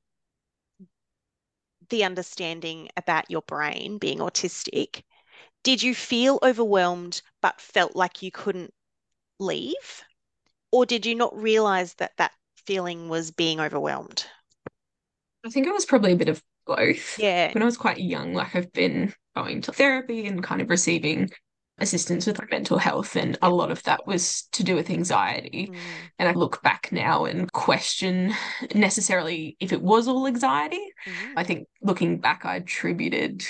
the 1.89 2.05
understanding 2.05 2.89
about 2.97 3.31
your 3.31 3.43
brain 3.43 3.99
being 3.99 4.19
autistic, 4.19 5.03
did 5.63 5.83
you 5.83 5.95
feel 5.95 6.39
overwhelmed 6.43 7.23
but 7.43 7.61
felt 7.61 7.97
like 7.97 8.23
you 8.23 8.31
couldn't 8.31 8.73
leave? 9.39 10.05
Or 10.73 10.87
did 10.87 11.07
you 11.07 11.15
not 11.15 11.37
realize 11.37 11.95
that 11.95 12.13
that 12.19 12.33
feeling 12.67 13.09
was 13.09 13.31
being 13.31 13.61
overwhelmed? 13.61 14.27
I 15.45 15.51
think 15.51 15.67
it 15.67 15.73
was 15.73 15.87
probably 15.87 16.13
a 16.13 16.17
bit 16.17 16.29
of 16.29 16.43
both. 16.67 17.19
Yeah. 17.19 17.53
When 17.53 17.63
I 17.63 17.67
was 17.67 17.77
quite 17.77 17.99
young, 17.99 18.35
like 18.35 18.55
I've 18.55 18.73
been 18.73 19.15
going 19.37 19.61
to 19.63 19.73
therapy 19.73 20.27
and 20.27 20.43
kind 20.43 20.61
of 20.61 20.71
receiving 20.71 21.31
assistance 21.79 22.27
with 22.27 22.41
mental 22.51 22.79
health, 22.79 23.17
and 23.17 23.39
a 23.43 23.51
lot 23.51 23.71
of 23.71 23.83
that 23.85 24.07
was 24.07 24.43
to 24.53 24.65
do 24.65 24.75
with 24.75 24.91
anxiety. 24.91 25.71
Mm, 25.73 26.11
And 26.19 26.29
I 26.29 26.33
look 26.33 26.63
back 26.63 26.91
now 26.93 27.25
and 27.27 27.53
question 27.53 28.33
necessarily 28.75 29.57
if 29.61 29.73
it 29.73 29.83
was 29.83 30.09
all 30.09 30.27
anxiety. 30.27 30.83
mm, 31.07 31.33
I 31.37 31.45
think 31.45 31.69
looking 31.83 32.19
back, 32.19 32.45
I 32.45 32.57
attributed, 32.57 33.45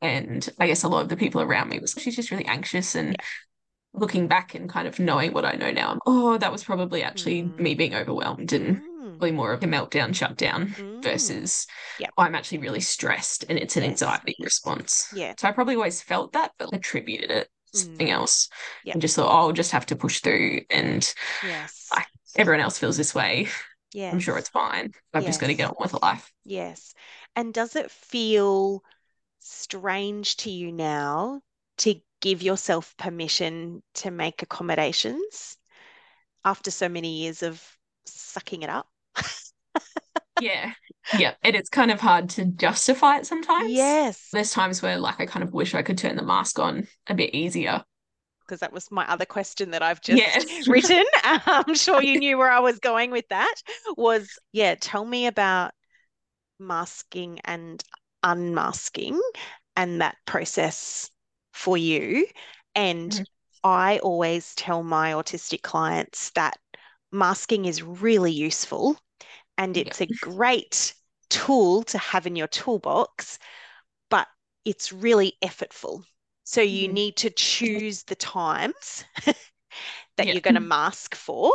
and 0.00 0.48
I 0.60 0.66
guess 0.66 0.84
a 0.84 0.88
lot 0.88 1.02
of 1.02 1.08
the 1.08 1.16
people 1.16 1.40
around 1.40 1.68
me 1.68 1.78
was 1.80 1.94
she's 1.98 2.16
just 2.16 2.30
really 2.30 2.46
anxious. 2.46 2.94
And 2.94 3.16
looking 3.92 4.26
back 4.26 4.54
and 4.54 4.68
kind 4.68 4.88
of 4.88 4.98
knowing 4.98 5.32
what 5.32 5.44
I 5.44 5.52
know 5.52 5.70
now, 5.70 5.90
I'm, 5.92 5.98
oh, 6.06 6.36
that 6.38 6.52
was 6.52 6.64
probably 6.64 7.02
actually 7.02 7.42
Mm. 7.42 7.58
me 7.58 7.74
being 7.74 7.94
overwhelmed 7.94 8.52
and 8.52 8.76
mm. 8.76 9.18
probably 9.18 9.32
more 9.32 9.52
of 9.52 9.62
a 9.62 9.66
meltdown 9.66 10.14
shutdown 10.14 10.74
Mm. 10.78 11.02
versus 11.02 11.66
Yep. 11.98 12.10
I'm 12.18 12.34
actually 12.34 12.58
really 12.58 12.80
stressed 12.80 13.44
and 13.48 13.58
it's 13.58 13.76
an 13.76 13.84
Yes. 13.84 13.90
anxiety 13.90 14.34
response. 14.40 15.12
Yeah. 15.14 15.34
So 15.38 15.48
I 15.48 15.52
probably 15.52 15.76
always 15.76 16.02
felt 16.02 16.32
that, 16.32 16.52
but 16.58 16.74
attributed 16.74 17.30
it 17.30 17.48
something 17.76 18.08
mm. 18.08 18.12
else. 18.12 18.48
Yep. 18.84 18.94
And 18.94 19.02
just 19.02 19.16
thought, 19.16 19.30
oh, 19.30 19.46
I'll 19.46 19.52
just 19.52 19.72
have 19.72 19.86
to 19.86 19.96
push 19.96 20.20
through 20.20 20.62
and 20.70 21.14
Yes. 21.42 21.88
I- 21.92 22.04
everyone 22.36 22.60
else 22.60 22.78
feels 22.78 22.96
this 22.96 23.14
way. 23.14 23.48
Yes. 23.92 24.12
I'm 24.12 24.20
sure 24.20 24.36
it's 24.36 24.48
fine. 24.48 24.92
I've 25.12 25.24
just 25.24 25.40
got 25.40 25.46
to 25.46 25.54
get 25.54 25.68
on 25.68 25.76
with 25.78 25.92
life. 26.02 26.32
Yes. 26.44 26.94
And 27.36 27.54
does 27.54 27.76
it 27.76 27.90
feel 27.90 28.82
strange 29.38 30.36
to 30.38 30.50
you 30.50 30.72
now 30.72 31.42
to 31.78 32.00
give 32.20 32.42
yourself 32.42 32.96
permission 32.96 33.82
to 33.94 34.10
make 34.10 34.42
accommodations 34.42 35.56
after 36.44 36.70
so 36.72 36.88
many 36.88 37.22
years 37.22 37.44
of 37.44 37.62
sucking 38.06 38.62
it 38.62 38.70
up? 38.70 38.88
Yeah. 40.38 40.72
Yeah. 41.12 41.34
And 41.42 41.54
it's 41.54 41.68
kind 41.70 41.90
of 41.90 42.00
hard 42.00 42.28
to 42.30 42.44
justify 42.44 43.18
it 43.18 43.26
sometimes. 43.26 43.68
Yes, 43.68 44.32
There's 44.32 44.52
times 44.52 44.82
where 44.82 44.98
like 44.98 45.20
I 45.20 45.26
kind 45.26 45.44
of 45.44 45.52
wish 45.52 45.74
I 45.74 45.82
could 45.82 45.98
turn 45.98 46.16
the 46.16 46.22
mask 46.24 46.58
on 46.58 46.88
a 47.06 47.14
bit 47.14 47.34
easier. 47.34 47.84
because 48.40 48.60
that 48.60 48.72
was 48.72 48.90
my 48.90 49.08
other 49.10 49.24
question 49.24 49.70
that 49.70 49.82
I've 49.82 50.00
just 50.00 50.18
Yes. 50.18 50.44
written. 50.66 51.04
I'm 51.24 51.74
sure 51.74 52.02
you 52.02 52.18
knew 52.18 52.36
where 52.38 52.50
I 52.50 52.60
was 52.60 52.78
going 52.78 53.10
with 53.10 53.26
that. 53.28 53.54
Was, 53.96 54.38
yeah, 54.52 54.74
tell 54.78 55.04
me 55.04 55.26
about 55.26 55.72
masking 56.58 57.40
and 57.44 57.82
unmasking 58.22 59.20
and 59.76 60.00
that 60.00 60.16
process 60.26 61.10
for 61.54 61.76
you. 61.78 62.26
And 62.74 63.12
Mhm. 63.12 63.24
I 63.64 63.98
always 64.00 64.54
tell 64.56 64.82
my 64.82 65.12
autistic 65.12 65.62
clients 65.62 66.30
that 66.32 66.58
masking 67.12 67.66
is 67.66 67.82
really 67.82 68.32
useful 68.32 68.98
and 69.58 69.76
Yeah. 69.76 69.92
it's 69.92 70.00
a 70.00 70.06
great 70.06 70.94
tool 71.30 71.82
to 71.84 71.98
have 71.98 72.26
in 72.26 72.36
your 72.36 72.46
toolbox, 72.48 73.38
but 74.10 74.28
it's 74.64 74.92
really 74.92 75.34
effortful. 75.44 76.04
So 76.44 76.60
you 76.62 76.88
Mhm. 76.88 76.88
need 76.88 77.16
to 77.18 77.30
choose 77.30 78.04
the 78.04 78.16
times 78.16 79.04
that 80.16 80.28
Yeah. 80.28 80.32
you're 80.32 80.40
going 80.42 80.54
to 80.54 80.60
mask 80.60 81.14
for 81.14 81.52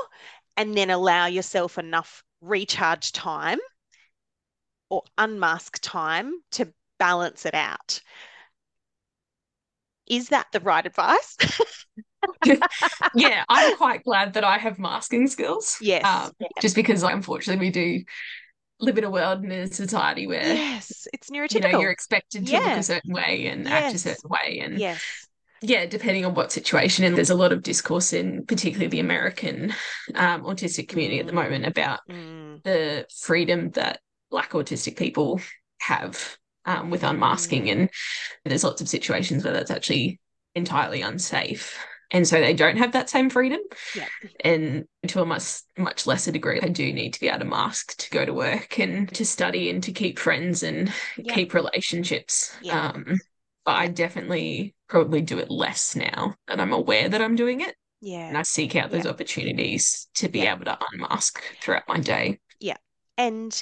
and 0.58 0.76
then 0.78 0.90
allow 0.90 1.28
yourself 1.28 1.78
enough 1.78 2.24
recharge 2.42 3.12
time 3.12 3.60
or 4.90 5.04
unmask 5.18 5.80
time 5.82 6.44
to 6.52 6.74
balance 7.00 7.44
it 7.46 7.56
out. 7.56 8.02
Is 10.08 10.28
that 10.30 10.52
the 10.52 10.60
right 10.60 10.86
advice? 10.86 11.38
yeah, 13.14 13.44
I'm 13.50 13.72
quite 13.72 14.04
glad 14.04 14.34
that 14.34 14.44
I 14.44 14.58
have 14.58 14.80
masking 14.80 15.28
skills. 15.28 15.78
Yes. 15.82 16.04
Um, 16.04 16.32
Yeah. 16.40 16.48
just 16.60 16.76
because 16.76 17.04
like, 17.04 17.16
unfortunately 17.16 17.66
we 17.66 17.72
do 17.72 18.04
live 18.80 18.98
in 18.98 19.04
a 19.04 19.10
world 19.10 19.44
and 19.44 19.52
a 19.52 19.68
society 19.68 20.26
where 20.28 20.44
Yes, 20.56 21.08
it's 21.14 21.30
you 21.50 21.60
know 21.60 21.70
you're 21.70 21.92
expected 21.92 22.46
to 22.48 22.58
look 22.58 22.78
a 22.78 22.84
certain 22.84 23.14
way 23.14 23.48
and 23.48 23.68
act 23.68 23.94
a 23.94 24.00
certain 24.00 24.30
way 24.30 24.60
and 24.64 24.80
Yes. 24.80 25.28
yeah 25.62 25.86
depending 25.86 26.26
on 26.26 26.34
what 26.34 26.52
situation 26.52 27.04
and 27.04 27.18
there's 27.18 27.30
a 27.30 27.36
lot 27.36 27.52
of 27.52 27.62
discourse 27.64 28.14
in 28.14 28.46
particularly 28.46 28.88
the 28.88 29.00
american 29.02 29.74
um, 30.16 30.44
autistic 30.44 30.88
community 30.88 31.20
at 31.20 31.26
the 31.26 31.34
Mm. 31.34 31.36
moment 31.36 31.66
about 31.66 32.00
Mm, 32.10 32.62
the 32.64 33.06
freedom 33.18 33.70
that 33.72 34.00
black 34.32 34.52
autistic 34.52 34.98
people 34.98 35.42
have 35.82 36.38
um, 36.66 36.90
with 36.90 37.04
unmasking 37.04 37.64
Mm. 37.64 37.72
and 37.72 37.90
there's 38.46 38.64
lots 38.64 38.82
of 38.82 38.88
situations 38.90 39.44
where 39.44 39.54
that's 39.54 39.72
actually 39.72 40.20
entirely 40.56 41.02
unsafe 41.02 41.78
and 42.12 42.28
so 42.28 42.40
they 42.40 42.54
don't 42.54 42.78
have 42.78 42.92
that 42.94 43.10
same 43.10 43.30
freedom 43.30 43.60
yeah. 43.94 44.08
and 44.44 44.86
to 45.08 45.22
a 45.22 45.26
much 45.26 45.62
much 45.78 46.08
lesser 46.08 46.32
degree 46.32 46.60
i 46.62 46.68
do 46.68 46.92
need 46.94 47.14
to 47.14 47.20
be 47.20 47.28
able 47.28 47.40
to 47.40 47.46
mask 47.46 47.98
to 47.98 48.10
go 48.10 48.26
to 48.26 48.34
work 48.34 48.80
and 48.80 49.14
to 49.14 49.26
study 49.26 49.70
and 49.70 49.84
to 49.84 49.92
keep 49.92 50.20
friends 50.20 50.64
and 50.64 50.92
Yeah. 51.18 51.34
keep 51.36 51.54
relationships 51.54 52.56
Yeah. 52.62 52.90
um 52.90 53.06
but 53.66 53.76
i 53.76 53.88
definitely 53.88 54.76
probably 54.88 55.22
do 55.22 55.40
it 55.40 55.52
less 55.52 55.96
now 55.96 56.36
and 56.48 56.62
i'm 56.62 56.74
aware 56.74 57.10
that 57.10 57.22
i'm 57.22 57.36
doing 57.36 57.62
it 57.62 57.76
yeah 58.02 58.28
and 58.28 58.38
i 58.38 58.42
seek 58.44 58.76
out 58.76 58.92
those 58.92 59.06
opportunities 59.06 60.08
to 60.16 60.30
be 60.30 60.42
able 60.42 60.66
to 60.66 60.78
unmask 60.94 61.42
throughout 61.62 61.84
my 61.88 62.00
day 62.00 62.40
Yeah. 62.60 62.78
And 63.18 63.62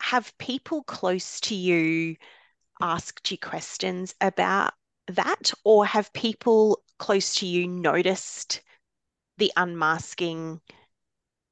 have 0.00 0.36
people 0.38 0.84
close 0.84 1.40
to 1.40 1.54
you 1.54 2.16
asked 2.80 3.30
you 3.30 3.38
questions 3.38 4.14
about 4.20 4.72
that, 5.08 5.52
or 5.64 5.84
have 5.86 6.12
people 6.12 6.83
close 7.04 7.34
to 7.34 7.46
you 7.46 7.68
noticed 7.68 8.62
the 9.36 9.52
unmasking 9.58 10.58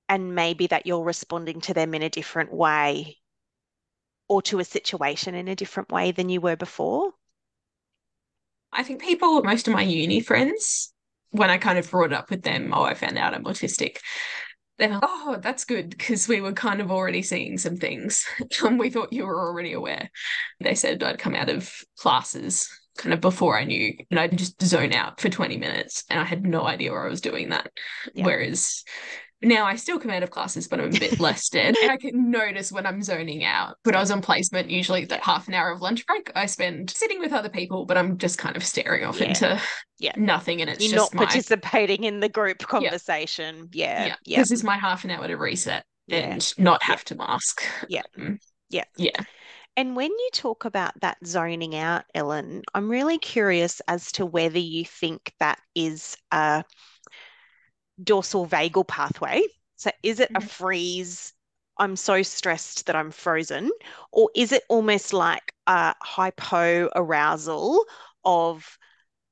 and 0.08 0.34
maybe 0.34 0.66
that 0.66 0.86
you're 0.86 1.04
responding 1.04 1.60
to 1.60 1.74
them 1.74 1.92
in 1.92 2.00
a 2.00 2.08
different 2.08 2.50
way 2.50 3.18
or 4.30 4.40
to 4.40 4.60
a 4.60 4.64
situation 4.64 5.34
in 5.34 5.48
a 5.48 5.54
different 5.54 5.90
way 5.90 6.10
than 6.10 6.30
you 6.30 6.40
were 6.40 6.56
before? 6.56 7.12
i 8.72 8.82
think 8.82 9.02
people 9.02 9.42
most 9.42 9.68
of 9.68 9.74
my 9.74 9.82
uni 9.82 10.20
friends 10.20 10.94
when 11.32 11.50
i 11.50 11.58
kind 11.58 11.78
of 11.78 11.90
brought 11.90 12.14
up 12.14 12.30
with 12.30 12.42
them 12.42 12.72
oh 12.72 12.84
i 12.84 12.94
found 12.94 13.18
out 13.18 13.34
i'm 13.34 13.44
autistic 13.44 13.98
they're 14.78 14.88
like, 14.88 15.00
oh, 15.02 15.38
that's 15.40 15.66
good 15.66 15.90
because 15.90 16.26
we 16.26 16.40
were 16.40 16.54
kind 16.54 16.80
of 16.80 16.90
already 16.90 17.20
seeing 17.20 17.58
some 17.58 17.76
things. 17.76 18.24
and 18.64 18.78
we 18.78 18.88
thought 18.88 19.12
you 19.12 19.26
were 19.26 19.46
already 19.46 19.74
aware. 19.74 20.10
They 20.60 20.74
said 20.74 21.02
I'd 21.02 21.18
come 21.18 21.34
out 21.34 21.50
of 21.50 21.70
classes 21.98 22.70
kind 22.98 23.12
of 23.12 23.20
before 23.20 23.58
I 23.58 23.64
knew, 23.64 23.94
and 24.10 24.20
I'd 24.20 24.36
just 24.36 24.60
zone 24.62 24.92
out 24.92 25.20
for 25.20 25.28
20 25.28 25.56
minutes 25.56 26.04
and 26.10 26.20
I 26.20 26.24
had 26.24 26.44
no 26.44 26.64
idea 26.66 26.92
where 26.92 27.06
I 27.06 27.10
was 27.10 27.20
doing 27.20 27.50
that. 27.50 27.70
Yeah. 28.14 28.24
Whereas 28.24 28.84
now 29.44 29.64
I 29.64 29.74
still 29.74 29.98
come 29.98 30.10
out 30.12 30.22
of 30.22 30.30
classes, 30.30 30.68
but 30.68 30.78
I'm 30.78 30.94
a 30.94 30.98
bit 30.98 31.18
less 31.18 31.48
dead. 31.48 31.74
I 31.82 31.96
can 31.96 32.30
notice 32.30 32.70
when 32.70 32.86
I'm 32.86 33.02
zoning 33.02 33.44
out. 33.44 33.76
When 33.82 33.94
I 33.96 34.00
was 34.00 34.10
on 34.12 34.22
placement, 34.22 34.70
usually 34.70 35.04
that 35.06 35.20
half 35.22 35.48
an 35.48 35.54
hour 35.54 35.72
of 35.72 35.80
lunch 35.80 36.06
break, 36.06 36.30
I 36.36 36.46
spend 36.46 36.90
sitting 36.90 37.18
with 37.18 37.32
other 37.32 37.48
people, 37.48 37.84
but 37.84 37.98
I'm 37.98 38.18
just 38.18 38.38
kind 38.38 38.56
of 38.56 38.64
staring 38.64 39.04
off 39.04 39.18
Yeah. 39.20 39.28
into 39.28 39.60
Yeah. 39.98 40.12
nothing. 40.16 40.60
And 40.60 40.70
it's 40.70 40.80
You're 40.84 40.98
just 40.98 41.12
not 41.14 41.18
my 41.18 41.24
participating 41.24 42.04
in 42.04 42.20
the 42.20 42.28
group 42.28 42.58
conversation. 42.58 43.68
Yeah. 43.72 44.06
yeah, 44.06 44.14
Yeah. 44.24 44.38
this 44.38 44.52
is 44.52 44.62
my 44.62 44.76
half 44.76 45.04
an 45.04 45.10
hour 45.10 45.26
to 45.26 45.36
reset 45.36 45.84
and 46.08 46.52
not 46.58 46.82
have 46.84 47.04
to 47.06 47.14
mask. 47.16 47.62
Yeah. 47.88 48.02
Um, 48.16 48.38
Yeah. 48.70 48.84
Yeah. 48.96 49.20
And 49.76 49.96
when 49.96 50.10
you 50.10 50.30
talk 50.32 50.64
about 50.64 51.00
that 51.00 51.18
zoning 51.26 51.74
out, 51.74 52.04
Ellen, 52.14 52.62
I'm 52.74 52.90
really 52.90 53.18
curious 53.18 53.80
as 53.88 54.12
to 54.12 54.26
whether 54.26 54.58
you 54.58 54.84
think 54.84 55.32
that 55.40 55.60
is 55.74 56.16
a 56.30 56.64
dorsal 58.02 58.46
vagal 58.46 58.86
pathway. 58.86 59.42
So 59.76 59.90
is 60.02 60.20
it 60.20 60.30
a 60.34 60.40
Mhm. 60.40 60.40
freeze? 60.40 61.32
I'm 61.78 61.96
so 61.96 62.22
stressed 62.22 62.86
that 62.86 62.96
I'm 62.96 63.10
frozen, 63.10 63.70
or 64.12 64.30
is 64.36 64.52
it 64.52 64.62
almost 64.68 65.12
like 65.12 65.52
a 65.66 65.94
hypo 66.02 66.90
arousal 66.94 67.84
of 68.24 68.78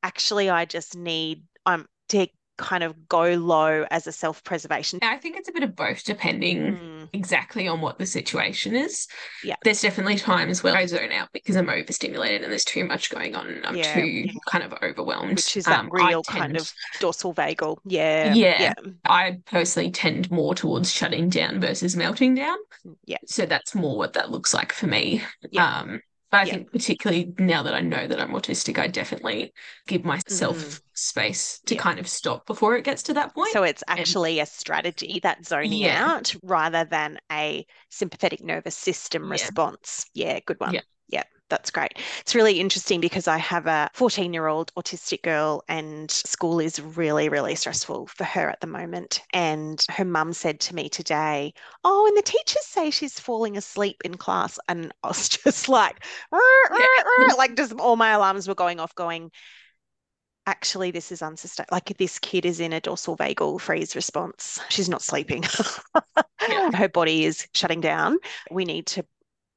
actually 0.02 0.50
I 0.50 0.64
just 0.64 0.96
need 0.96 1.44
um 1.66 1.86
to 2.08 2.28
kind 2.60 2.84
of 2.84 3.08
go 3.08 3.22
low 3.34 3.84
as 3.90 4.06
a 4.06 4.12
self-preservation? 4.12 5.00
I 5.02 5.16
think 5.16 5.36
it's 5.36 5.48
a 5.48 5.52
bit 5.52 5.62
of 5.64 5.74
both, 5.74 6.04
depending 6.04 6.60
Mm, 6.60 7.08
exactly 7.12 7.66
on 7.66 7.80
what 7.80 7.98
the 7.98 8.06
situation 8.06 8.76
is. 8.76 9.08
Yeah. 9.42 9.56
There's 9.64 9.80
definitely 9.82 10.16
times 10.16 10.62
where 10.62 10.76
I 10.76 10.86
zone 10.86 11.10
out 11.12 11.30
because 11.32 11.56
I'm 11.56 11.68
overstimulated 11.68 12.42
and 12.42 12.52
there's 12.52 12.64
too 12.64 12.84
much 12.84 13.10
going 13.10 13.34
on 13.34 13.48
and 13.48 13.66
I'm 13.66 13.76
Yeah. 13.76 13.94
too 13.94 14.26
kind 14.48 14.62
of 14.62 14.74
overwhelmed. 14.82 15.36
which 15.36 15.56
is 15.56 15.64
that 15.64 15.80
Um, 15.80 15.88
real 15.90 16.22
kind 16.22 16.56
of 16.56 16.70
dorsal 17.00 17.34
vagal. 17.34 17.78
Yeah. 17.84 18.34
Yeah. 18.34 18.62
Yeah. 18.62 18.74
I 19.04 19.38
personally 19.46 19.90
tend 19.90 20.30
more 20.30 20.54
towards 20.54 20.92
shutting 20.92 21.28
down 21.30 21.60
versus 21.60 21.96
melting 21.96 22.34
down. 22.34 22.56
Yeah. 23.06 23.18
So 23.26 23.46
that's 23.46 23.74
more 23.74 23.96
what 23.96 24.12
that 24.12 24.30
looks 24.30 24.52
like 24.54 24.72
for 24.72 24.86
me. 24.86 25.22
Yeah. 25.50 25.66
Um, 25.80 26.00
but 26.30 26.40
I 26.40 26.44
Yeah. 26.46 26.52
think 26.54 26.72
particularly 26.72 27.32
now 27.38 27.62
that 27.62 27.74
I 27.74 27.80
know 27.80 28.06
that 28.06 28.20
I'm 28.20 28.30
autistic, 28.30 28.78
I 28.78 28.86
definitely 28.86 29.52
give 29.86 30.04
myself 30.04 30.56
Mhm. 30.58 30.80
space 30.94 31.60
to 31.66 31.74
Yeah. 31.74 31.80
kind 31.82 31.98
of 31.98 32.08
stop 32.08 32.46
before 32.46 32.76
it 32.76 32.84
gets 32.84 33.02
to 33.04 33.14
that 33.14 33.34
point. 33.34 33.52
So 33.52 33.62
it's 33.62 33.82
actually 33.88 34.38
a 34.40 34.46
strategy, 34.46 35.20
that 35.22 35.44
zoning 35.44 35.82
Yeah. 35.82 36.04
out, 36.04 36.34
rather 36.42 36.84
than 36.84 37.18
a 37.32 37.66
sympathetic 37.90 38.42
nervous 38.42 38.76
system 38.76 39.30
response. 39.30 40.06
Yeah, 40.14 40.40
good 40.46 40.60
one. 40.60 40.74
Yeah. 41.08 41.24
That's 41.50 41.70
great. 41.70 41.98
It's 42.20 42.34
really 42.34 42.60
interesting 42.60 43.00
because 43.00 43.28
I 43.28 43.36
have 43.38 43.66
a 43.66 43.90
14 43.92 44.32
year 44.32 44.46
old 44.46 44.72
autistic 44.74 45.22
girl, 45.22 45.62
and 45.68 46.10
school 46.10 46.60
is 46.60 46.80
really, 46.80 47.28
really 47.28 47.54
stressful 47.56 48.06
for 48.06 48.24
her 48.24 48.48
at 48.48 48.60
the 48.60 48.66
moment. 48.66 49.20
And 49.34 49.84
her 49.90 50.04
mum 50.04 50.32
said 50.32 50.60
to 50.60 50.74
me 50.74 50.88
today, 50.88 51.52
Oh, 51.84 52.06
and 52.06 52.16
the 52.16 52.22
teachers 52.22 52.64
say 52.64 52.90
she's 52.90 53.20
falling 53.20 53.56
asleep 53.56 53.96
in 54.04 54.16
class. 54.16 54.58
And 54.68 54.92
I 55.02 55.08
was 55.08 55.28
just 55.44 55.68
like, 55.68 56.04
like, 57.36 57.56
just 57.56 57.72
all 57.74 57.96
my 57.96 58.10
alarms 58.12 58.48
were 58.48 58.54
going 58.54 58.80
off, 58.80 58.94
going, 58.94 59.30
actually 60.46 60.90
this 60.90 61.12
is 61.12 61.22
unsustainable 61.22 61.68
like 61.70 61.96
this 61.98 62.18
kid 62.18 62.44
is 62.44 62.60
in 62.60 62.72
a 62.72 62.80
dorsal 62.80 63.16
vagal 63.16 63.60
freeze 63.60 63.94
response 63.94 64.58
she's 64.68 64.88
not 64.88 65.02
sleeping 65.02 65.44
Yeah. 66.48 66.72
her 66.72 66.88
body 66.88 67.24
is 67.24 67.46
shutting 67.54 67.80
down 67.80 68.18
we 68.50 68.64
need 68.64 68.86
to 68.86 69.04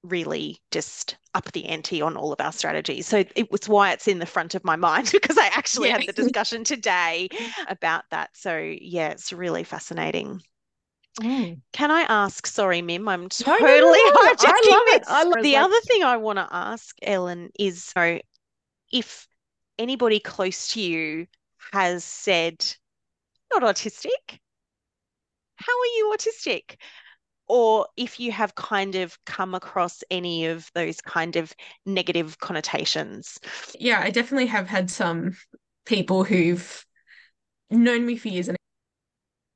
really 0.04 0.60
just 0.72 1.16
up 1.34 1.52
the 1.54 1.66
ante 1.66 2.02
on 2.02 2.16
all 2.18 2.32
of 2.34 2.42
our 2.42 2.52
strategies 2.52 3.08
so 3.08 3.24
it 3.36 3.52
was 3.52 3.68
why 3.70 3.92
it's 3.92 4.08
in 4.08 4.20
the 4.20 4.26
front 4.26 4.54
of 4.54 4.64
my 4.64 4.76
mind 4.76 5.10
because 5.14 5.38
i 5.38 5.48
actually 5.48 5.88
Yeah. 5.90 6.00
had 6.00 6.08
the 6.08 6.14
discussion 6.24 6.64
today 6.64 7.30
about 7.68 8.04
that 8.12 8.30
so 8.36 8.58
yeah 8.58 9.10
it's 9.10 9.32
really 9.34 9.64
fascinating 9.64 10.42
Mm. 11.22 11.62
Can 11.74 11.92
I 11.92 12.02
ask? 12.10 12.48
Sorry, 12.48 12.82
Mim, 12.82 13.08
I'm 13.08 13.30
totally 13.30 13.60
no, 13.62 13.80
no, 13.92 13.92
no, 13.92 14.02
I 14.22 14.34
hijacking 14.36 14.72
love 14.72 14.82
it. 14.88 15.00
this. 15.02 15.08
I 15.12 15.24
love- 15.26 15.44
The 15.44 15.54
like- 15.54 15.64
other 15.64 15.80
thing 15.82 16.04
I 16.04 16.18
want 16.18 16.38
to 16.40 16.48
ask, 16.52 16.96
Ellen, 17.04 17.52
is 17.60 17.84
so 17.84 18.18
if 18.92 19.28
anybody 19.78 20.20
close 20.20 20.70
to 20.70 20.82
you 20.82 21.28
has 21.72 22.04
said, 22.04 22.66
not 23.54 23.62
autistic, 23.62 24.40
how 25.58 25.72
are 25.72 25.86
you 25.98 26.16
autistic? 26.18 26.78
Or 27.48 27.88
if 27.98 28.20
you 28.20 28.32
have 28.32 28.56
kind 28.56 28.96
of 28.96 29.18
come 29.26 29.54
across 29.56 30.04
any 30.12 30.46
of 30.48 30.72
those 30.74 31.02
kind 31.02 31.36
of 31.36 31.54
negative 31.86 32.40
connotations. 32.40 33.40
Yeah, 33.80 34.00
I 34.02 34.10
definitely 34.10 34.48
have 34.48 34.68
had 34.68 34.90
some 34.90 35.36
people 35.86 36.24
who've 36.24 36.86
known 37.72 38.06
me 38.06 38.18
for 38.18 38.30
years 38.30 38.50
and 38.50 38.58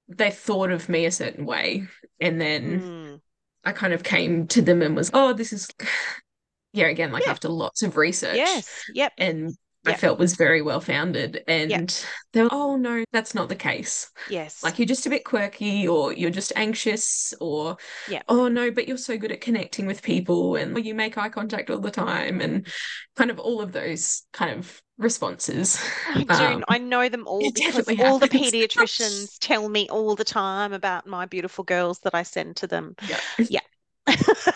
they 0.08 0.32
thought 0.32 0.72
of 0.72 0.90
me 0.90 1.06
a 1.06 1.12
certain 1.12 1.46
way. 1.46 1.88
And 2.20 2.40
then 2.40 2.84
Mm, 2.88 3.20
I 3.66 3.74
kind 3.74 3.94
of 3.94 4.04
came 4.04 4.48
to 4.50 4.62
them 4.62 4.82
and 4.82 4.96
was, 4.96 5.12
oh, 5.14 5.34
this 5.34 5.54
is, 5.54 5.70
yeah, 6.74 6.88
again, 6.88 7.12
like 7.12 7.28
Yeah. 7.28 7.30
after 7.30 7.50
lots 7.50 7.84
of 7.84 7.98
research. 7.98 8.56
yes, 8.56 8.86
yep, 8.88 9.14
And 9.18 9.56
I 9.88 9.96
felt 9.96 10.20
was 10.20 10.36
very 10.36 10.62
well 10.62 10.82
founded. 10.82 11.44
And 11.48 12.06
they 12.34 12.44
were, 12.44 12.50
oh, 12.52 12.76
no, 12.76 13.04
that's 13.12 13.34
not 13.34 13.50
the 13.50 13.56
case. 13.56 14.10
yes. 14.30 14.64
Like 14.64 14.80
you're 14.80 14.86
just 14.86 15.06
a 15.06 15.10
bit 15.10 15.24
quirky 15.24 15.88
or 15.88 16.14
you're 16.14 16.30
just 16.30 16.54
anxious 16.56 17.34
or, 17.40 17.78
Yeah. 18.10 18.22
oh, 18.28 18.48
no, 18.48 18.72
but 18.72 18.88
you're 18.88 18.98
so 18.98 19.18
good 19.18 19.32
at 19.32 19.42
connecting 19.42 19.86
with 19.88 20.02
people 20.02 20.56
and 20.56 20.84
you 20.86 20.94
make 20.94 21.18
eye 21.18 21.30
contact 21.30 21.70
all 21.70 21.80
the 21.80 21.92
time 21.92 22.42
and 22.42 22.68
kind 23.16 23.32
of 23.32 23.40
all 23.40 23.62
of 23.62 23.72
those 23.72 24.24
kind 24.34 24.58
of 24.58 24.82
responses. 24.98 25.80
I 26.14 26.24
do. 26.28 26.34
Um, 26.34 26.66
I 26.68 26.78
know 26.78 27.08
them 27.10 27.28
all 27.28 27.40
because 27.52 27.88
all 28.00 28.20
the 28.20 28.30
pediatricians 28.30 29.38
tell 29.40 29.70
me 29.70 29.88
all 29.90 30.16
the 30.16 30.24
time 30.24 30.74
about 30.74 31.08
my 31.08 31.26
beautiful 31.26 31.64
girls 31.64 32.00
that 32.00 32.14
I 32.16 32.24
send 32.24 32.58
to 32.58 32.68
them. 32.68 32.96
Yeah. 33.08 33.20
Yeah. 33.50 33.60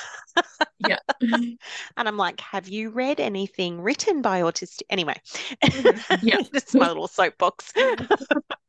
And 1.97 2.07
I'm 2.07 2.17
like, 2.17 2.39
have 2.41 2.67
you 2.67 2.89
read 2.89 3.19
anything 3.19 3.81
written 3.81 4.21
by 4.21 4.41
autistic? 4.41 4.83
Anyway. 4.89 5.15
Yeah. 6.21 6.37
that's 6.51 6.73
my 6.73 6.87
little 6.87 7.07
soapbox. 7.07 7.73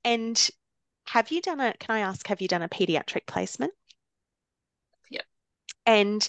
And 0.05 0.51
have 1.07 1.31
you 1.31 1.41
done 1.41 1.61
a, 1.61 1.75
can 1.79 1.97
I 1.97 2.01
ask, 2.01 2.27
have 2.27 2.41
you 2.41 2.49
done 2.49 2.63
a 2.63 2.69
pediatric 2.69 3.27
placement? 3.27 3.73
Yeah. 5.11 5.23
And 5.87 6.27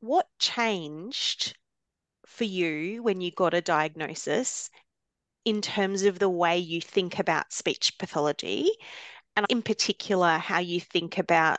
what 0.00 0.26
changed 0.38 1.56
for 2.26 2.44
you 2.44 3.02
when 3.02 3.20
you 3.20 3.30
got 3.30 3.54
a 3.54 3.60
diagnosis 3.60 4.70
in 5.44 5.60
terms 5.60 6.02
of 6.02 6.18
the 6.18 6.28
way 6.28 6.58
you 6.58 6.80
think 6.80 7.18
about 7.18 7.52
speech 7.52 7.98
pathology, 7.98 8.70
and 9.36 9.46
in 9.48 9.62
particular, 9.62 10.38
how 10.38 10.58
you 10.58 10.80
think 10.80 11.18
about 11.18 11.58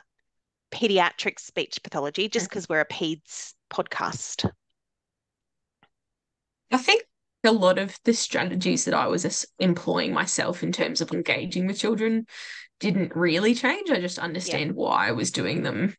pediatric 0.74 1.38
speech 1.38 1.80
pathology, 1.82 2.28
just 2.28 2.48
because 2.48 2.68
we're 2.68 2.80
a 2.80 2.86
PEDS 2.86 3.54
podcast? 3.72 4.50
I 6.70 6.78
think 6.78 7.04
a 7.44 7.52
lot 7.52 7.78
of 7.78 7.98
the 8.04 8.12
strategies 8.12 8.84
that 8.86 8.94
I 8.94 9.06
was 9.06 9.46
employing 9.58 10.12
myself 10.12 10.62
in 10.62 10.72
terms 10.72 11.00
of 11.00 11.12
engaging 11.12 11.66
with 11.66 11.78
children 11.78 12.26
didn't 12.80 13.14
really 13.14 13.54
change. 13.54 13.90
I 13.90 14.00
just 14.00 14.18
understand 14.18 14.74
why 14.74 15.08
I 15.08 15.12
was 15.12 15.30
doing 15.30 15.62
them. 15.62 15.94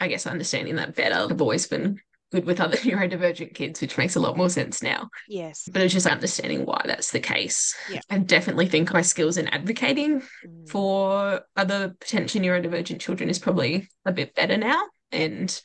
I 0.00 0.08
guess 0.08 0.26
understanding 0.26 0.76
that 0.76 0.94
better. 0.94 1.14
I've 1.30 1.42
always 1.42 1.66
been 1.66 2.00
good 2.32 2.44
with 2.44 2.60
other 2.60 2.76
neurodivergent 2.78 3.54
kids, 3.54 3.80
which 3.80 3.98
makes 3.98 4.16
a 4.16 4.20
lot 4.20 4.36
more 4.36 4.48
sense 4.50 4.82
now. 4.82 5.08
Yes. 5.28 5.68
But 5.72 5.82
it's 5.82 5.92
just 5.94 6.06
understanding 6.06 6.64
why 6.64 6.82
that's 6.86 7.10
the 7.12 7.20
case. 7.20 7.74
Yeah. 7.90 8.00
I 8.10 8.18
definitely 8.18 8.66
think 8.66 8.92
my 8.92 9.02
skills 9.02 9.36
in 9.36 9.48
advocating 9.48 10.22
Mm. 10.46 10.68
for 10.68 11.42
other 11.56 11.94
potentially 12.00 12.44
neurodivergent 12.46 13.00
children 13.00 13.28
is 13.28 13.38
probably 13.38 13.88
a 14.04 14.12
bit 14.12 14.34
better 14.34 14.56
now. 14.56 14.82
And 15.12 15.60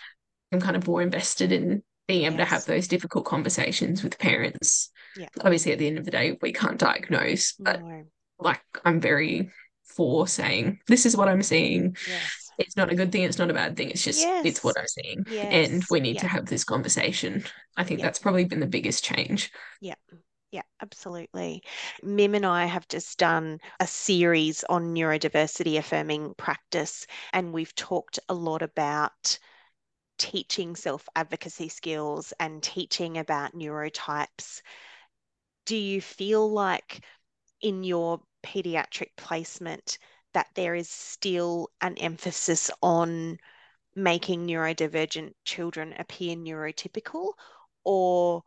I'm 0.52 0.62
kind 0.62 0.76
of 0.76 0.88
more 0.88 1.02
invested 1.02 1.52
in 1.52 1.84
being 2.08 2.26
able 2.26 2.38
to 2.38 2.46
have 2.46 2.66
those 2.66 2.88
difficult 2.88 3.26
conversations 3.26 4.04
with 4.04 4.20
parents. 4.20 4.92
Yeah. 5.18 5.28
Obviously, 5.42 5.72
at 5.72 5.80
the 5.80 5.88
end 5.88 5.98
of 5.98 6.06
the 6.06 6.12
day, 6.12 6.38
we 6.42 6.54
can't 6.54 6.78
diagnose, 6.80 7.54
but 7.54 7.82
No. 7.82 8.04
like 8.40 8.62
I'm 8.86 9.00
very 9.02 9.52
for 9.84 10.28
saying, 10.28 10.80
this 10.88 11.06
is 11.06 11.18
what 11.18 11.28
I'm 11.28 11.42
seeing. 11.42 11.96
Yes. 12.08 12.47
It's 12.58 12.76
not 12.76 12.92
a 12.92 12.96
good 12.96 13.12
thing, 13.12 13.24
it's 13.24 13.38
not 13.38 13.52
a 13.52 13.54
bad 13.54 13.78
thing. 13.78 13.92
It's 13.92 14.04
just, 14.04 14.26
it's 14.44 14.64
what 14.64 14.78
I'm 14.78 14.88
seeing. 14.88 15.26
And 15.52 15.84
we 15.90 16.00
need 16.00 16.16
Yeah. 16.16 16.22
to 16.22 16.28
have 16.28 16.46
this 16.48 16.64
conversation. 16.64 17.44
I 17.76 17.84
think 17.84 18.00
Yeah. 18.00 18.06
that's 18.06 18.20
probably 18.20 18.46
been 18.46 18.60
the 18.60 18.66
biggest 18.68 19.04
change. 19.04 19.52
Yeah 19.80 19.96
yeah, 20.52 20.62
absolutely. 20.82 21.62
Mim 22.02 22.34
and 22.34 22.46
I 22.46 22.66
have 22.66 22.88
just 22.88 23.20
done 23.20 23.60
a 23.82 23.86
series 23.86 24.64
on 24.64 24.96
neurodiversity 24.96 25.78
affirming 25.78 26.36
practice, 26.36 27.06
and 27.34 27.52
we've 27.52 27.76
talked 27.76 28.18
a 28.30 28.34
lot 28.34 28.62
about 28.62 29.38
teaching 30.18 30.76
self 30.76 31.08
advocacy 31.16 31.70
skills 31.70 32.34
and 32.40 32.64
teaching 32.64 33.18
about 33.18 33.54
neurotypes. 33.54 34.62
Do 35.66 35.76
you 35.76 36.02
feel 36.02 36.50
like 36.50 37.04
in 37.62 37.84
your 37.84 38.22
pediatric 38.44 39.10
placement 39.18 39.98
that 40.38 40.50
there 40.54 40.76
is 40.76 40.88
still 40.88 41.68
an 41.82 41.98
emphasis 41.98 42.70
on 42.84 43.40
making 43.96 44.46
neurodivergent 44.46 45.34
children 45.46 45.96
appear 45.98 46.36
neurotypical, 46.36 47.32
or 47.84 48.44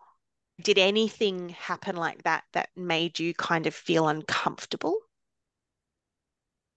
did 0.62 0.78
anything 0.78 1.48
happen 1.48 1.96
like 1.96 2.22
that 2.22 2.44
that 2.52 2.68
made 2.76 3.18
you 3.18 3.34
kind 3.34 3.66
of 3.66 3.74
feel 3.74 4.06
uncomfortable? 4.06 4.98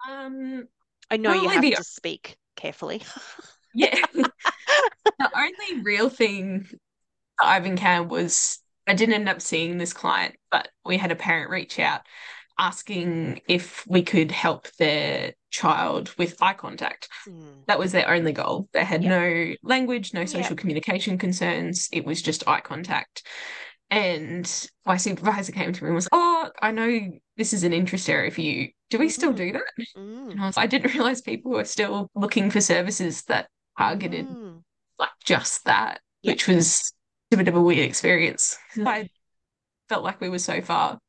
Um, 0.10 0.68
I 1.12 1.18
know 1.18 1.34
you 1.34 1.50
have 1.50 1.62
the- 1.62 1.76
to 1.76 1.84
speak 1.84 2.36
carefully. 2.56 3.04
yeah. 3.76 3.96
the 4.16 4.32
only 5.20 5.84
real 5.84 6.10
thing 6.10 6.68
that 7.40 7.46
I've 7.46 7.68
encountered 7.68 8.10
was 8.10 8.58
I 8.88 8.96
didn't 8.96 9.14
end 9.14 9.30
up 9.30 9.44
seeing 9.44 9.78
this 9.78 9.94
client, 9.94 10.38
but 10.50 10.70
we 10.84 10.98
had 10.98 11.12
a 11.12 11.16
parent 11.16 11.52
reach 11.52 11.78
out 11.78 12.02
asking 12.58 13.42
if 13.48 13.86
we 13.88 14.04
could 14.04 14.32
help 14.32 14.68
their 14.78 15.34
child 15.50 16.14
with 16.18 16.42
eye 16.42 16.54
contact. 16.54 17.10
Mm, 17.28 17.66
That 17.68 17.80
was 17.80 17.92
their 17.92 18.10
only 18.10 18.34
goal. 18.34 18.68
They 18.74 18.84
had 18.84 19.04
Yeah. 19.04 19.10
no 19.10 19.54
language, 19.64 20.14
no 20.14 20.26
social 20.26 20.56
communication 20.56 21.18
concerns. 21.18 21.90
It 21.92 22.06
was 22.06 22.22
just 22.22 22.48
eye 22.48 22.62
contact. 22.62 23.24
And 23.90 24.50
my 24.86 24.98
supervisor 24.98 25.52
came 25.52 25.72
to 25.72 25.84
me 25.84 25.88
and 25.90 25.96
was, 25.96 26.08
Oh, 26.12 26.50
I 26.62 26.72
know 26.72 27.12
this 27.38 27.54
is 27.54 27.64
an 27.64 27.74
interest 27.74 28.10
area 28.10 28.32
for 28.32 28.42
you. 28.42 28.70
Do 28.90 28.98
we 28.98 29.10
still 29.10 29.34
Mm. 29.34 29.38
do 29.38 29.52
that? 29.54 29.64
mm, 29.96 30.32
And 30.32 30.42
I 30.42 30.46
was, 30.48 30.58
I 30.58 30.68
didn't 30.68 30.94
realize 30.96 31.22
people 31.22 31.52
were 31.52 31.66
still 31.66 32.10
looking 32.16 32.50
for 32.50 32.60
services 32.62 33.24
that 33.24 33.50
targeted 33.78 34.26
mm. 34.26 34.62
like 35.00 35.12
just 35.24 35.66
that, 35.66 36.02
Yeah. 36.22 36.32
which 36.34 36.48
was 36.48 36.94
a 37.32 37.38
bit 37.38 37.48
of 37.48 37.56
a 37.56 37.62
weird 37.62 37.88
experience. 37.88 38.58
I 38.78 39.10
felt 39.90 40.04
like 40.04 40.22
we 40.22 40.30
were 40.30 40.40
so 40.40 40.62
far 40.62 41.00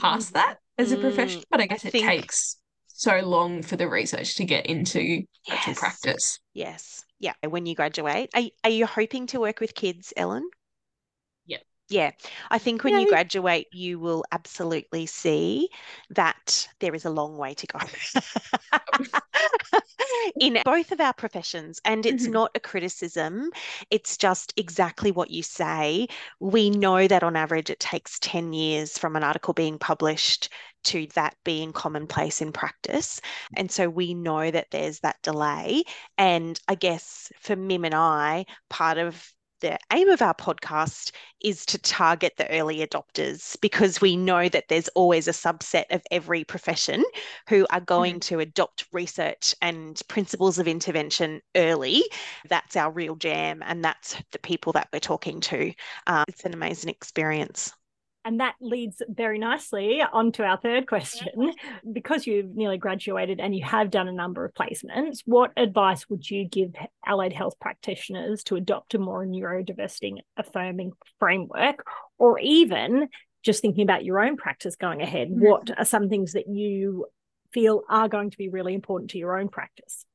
past 0.00 0.30
Mm. 0.30 0.34
that 0.34 0.58
as 0.78 0.92
a 0.92 0.96
Mm, 0.96 1.00
profession, 1.00 1.42
but 1.50 1.60
I 1.60 1.66
guess 1.66 1.84
it 1.84 1.92
think- 1.92 2.06
takes 2.06 2.56
so 2.88 3.20
long 3.20 3.62
for 3.62 3.76
the 3.76 3.88
research 3.88 4.36
to 4.36 4.44
get 4.44 4.66
into 4.66 5.24
actual 5.50 5.70
Yes. 5.72 5.78
practice. 5.78 6.40
Yes. 6.52 7.04
Yeah. 7.18 7.34
When 7.46 7.66
you 7.66 7.74
graduate, 7.74 8.30
are, 8.34 8.42
are 8.62 8.70
you 8.70 8.86
hoping 8.86 9.26
to 9.28 9.40
work 9.40 9.60
with 9.60 9.74
kids, 9.74 10.12
Ellen? 10.16 10.48
Yeah. 11.88 12.12
I 12.50 12.58
think 12.58 12.82
when 12.82 12.96
you 12.96 13.04
Yay. 13.04 13.06
graduate, 13.06 13.68
you 13.70 13.98
will 13.98 14.24
absolutely 14.32 15.06
see 15.06 15.68
that 16.10 16.68
there 16.80 16.94
is 16.94 17.04
a 17.04 17.10
long 17.10 17.36
way 17.36 17.54
to 17.54 17.66
go 17.66 17.78
in 20.40 20.58
both 20.64 20.92
of 20.92 21.00
our 21.00 21.12
professions. 21.12 21.80
And 21.84 22.06
it's 22.06 22.24
Mhm. 22.24 22.28
not 22.28 22.50
a 22.54 22.60
criticism, 22.60 23.50
it's 23.90 24.16
just 24.16 24.52
exactly 24.56 25.10
what 25.10 25.30
you 25.30 25.42
say. 25.42 26.06
We 26.40 26.70
know 26.70 27.06
that 27.06 27.22
on 27.22 27.36
average 27.36 27.70
it 27.70 27.80
takes 27.80 28.18
10 28.20 28.52
years 28.52 28.98
from 28.98 29.16
an 29.16 29.24
article 29.24 29.54
being 29.54 29.78
published 29.78 30.48
to 30.84 31.06
that 31.14 31.34
being 31.44 31.72
commonplace 31.72 32.42
in 32.42 32.52
practice. 32.52 33.20
And 33.54 33.70
so 33.70 33.88
we 33.88 34.14
know 34.14 34.50
that 34.50 34.70
there's 34.70 35.00
that 35.00 35.16
delay. 35.22 35.84
And 36.18 36.60
I 36.68 36.74
guess 36.74 37.32
for 37.40 37.56
Mim 37.56 37.84
and 37.84 37.94
I, 37.94 38.44
part 38.68 38.98
of 38.98 39.32
the 39.60 39.78
aim 39.92 40.08
of 40.08 40.22
our 40.22 40.34
podcast 40.34 41.12
is 41.42 41.64
to 41.66 41.78
target 41.78 42.34
the 42.36 42.50
early 42.50 42.86
adopters 42.86 43.56
because 43.60 44.00
we 44.00 44.16
know 44.16 44.48
that 44.48 44.68
there's 44.68 44.88
always 44.88 45.28
a 45.28 45.32
subset 45.32 45.84
of 45.90 46.02
every 46.10 46.44
profession 46.44 47.04
who 47.48 47.66
are 47.70 47.80
going 47.80 48.20
to 48.20 48.40
adopt 48.40 48.86
research 48.92 49.54
and 49.62 50.00
principles 50.08 50.58
of 50.58 50.68
intervention 50.68 51.40
early. 51.56 52.02
That's 52.48 52.76
our 52.76 52.90
real 52.90 53.16
jam, 53.16 53.62
and 53.64 53.84
that's 53.84 54.16
the 54.32 54.38
people 54.38 54.72
that 54.72 54.88
we're 54.92 55.00
talking 55.00 55.40
to. 55.42 55.72
Uh, 56.06 56.24
it's 56.28 56.44
an 56.44 56.54
amazing 56.54 56.90
experience. 56.90 57.72
And 58.24 58.40
that 58.40 58.54
leads 58.60 59.02
very 59.08 59.38
nicely 59.38 60.00
onto 60.00 60.42
our 60.42 60.56
third 60.56 60.86
question. 60.86 61.52
Because 61.92 62.26
you've 62.26 62.54
nearly 62.56 62.78
graduated 62.78 63.38
and 63.38 63.54
you 63.54 63.62
have 63.64 63.90
done 63.90 64.08
a 64.08 64.12
number 64.12 64.44
of 64.44 64.54
placements, 64.54 65.18
what 65.26 65.52
advice 65.58 66.08
would 66.08 66.28
you 66.30 66.48
give 66.48 66.74
allied 67.04 67.34
health 67.34 67.54
practitioners 67.60 68.42
to 68.44 68.56
adopt 68.56 68.94
a 68.94 68.98
more 68.98 69.26
neurodiversity 69.26 70.14
affirming 70.38 70.92
framework? 71.18 71.86
Or 72.16 72.38
even 72.38 73.08
just 73.42 73.60
thinking 73.60 73.82
about 73.82 74.06
your 74.06 74.24
own 74.24 74.38
practice 74.38 74.76
going 74.76 75.02
ahead, 75.02 75.28
Mhm. 75.28 75.40
what 75.40 75.78
are 75.78 75.84
some 75.84 76.08
things 76.08 76.32
that 76.32 76.48
you 76.48 77.06
feel 77.52 77.82
are 77.90 78.08
going 78.08 78.30
to 78.30 78.38
be 78.38 78.48
really 78.48 78.72
important 78.72 79.10
to 79.10 79.18
your 79.18 79.38
own 79.38 79.50
practice? 79.50 80.06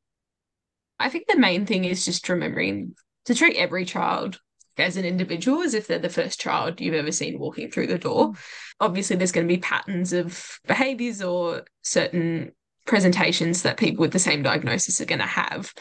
I 0.97 1.09
think 1.09 1.27
the 1.27 1.37
main 1.37 1.67
thing 1.67 1.85
is 1.85 2.03
just 2.03 2.27
remembering 2.27 2.95
to 3.25 3.35
treat 3.35 3.55
every 3.55 3.85
child 3.85 4.41
as 4.79 4.97
an 4.97 5.05
individual 5.05 5.61
as 5.61 5.73
if 5.73 5.87
they're 5.87 5.99
the 5.99 6.09
first 6.09 6.39
child 6.39 6.79
you've 6.79 6.93
ever 6.93 7.11
seen 7.11 7.39
walking 7.39 7.69
through 7.69 7.87
the 7.87 7.97
door. 7.97 8.31
Mm. 8.31 8.37
Obviously, 8.79 9.15
there's 9.15 9.31
going 9.31 9.47
to 9.47 9.53
be 9.53 9.59
patterns 9.59 10.13
of 10.13 10.59
behaviors 10.67 11.21
or 11.21 11.63
certain 11.81 12.51
presentations 12.85 13.61
that 13.61 13.77
people 13.77 14.01
with 14.01 14.11
the 14.11 14.19
same 14.19 14.41
diagnosis 14.41 14.99
are 14.99 15.05
going 15.05 15.19
to 15.19 15.25
have. 15.25 15.73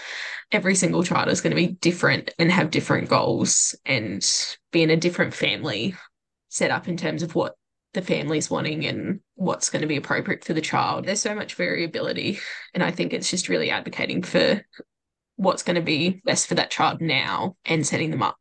Every 0.52 0.74
single 0.74 1.02
child 1.02 1.28
is 1.28 1.40
going 1.40 1.50
to 1.50 1.56
be 1.56 1.74
different 1.74 2.34
and 2.38 2.52
have 2.52 2.70
different 2.70 3.08
goals 3.08 3.74
and 3.86 4.22
be 4.72 4.82
in 4.82 4.90
a 4.90 4.96
different 4.96 5.34
family 5.34 5.94
set 6.48 6.70
up 6.70 6.88
in 6.88 6.96
terms 6.96 7.22
of 7.22 7.34
what 7.34 7.54
the 7.94 8.02
family's 8.02 8.50
wanting 8.50 8.84
and 8.84 9.20
what's 9.34 9.70
going 9.70 9.82
to 9.82 9.88
be 9.88 9.96
appropriate 9.96 10.44
for 10.44 10.52
the 10.52 10.60
child. 10.60 11.06
There's 11.06 11.22
so 11.22 11.34
much 11.34 11.54
variability. 11.54 12.38
And 12.74 12.82
I 12.82 12.90
think 12.90 13.12
it's 13.12 13.30
just 13.30 13.48
really 13.48 13.70
advocating 13.70 14.22
for 14.22 14.62
what's 15.36 15.62
going 15.62 15.76
to 15.76 15.82
be 15.82 16.20
best 16.24 16.46
for 16.46 16.56
that 16.56 16.70
child 16.70 17.00
now 17.00 17.56
and 17.64 17.86
setting 17.86 18.10
them 18.10 18.22
up 18.22 18.36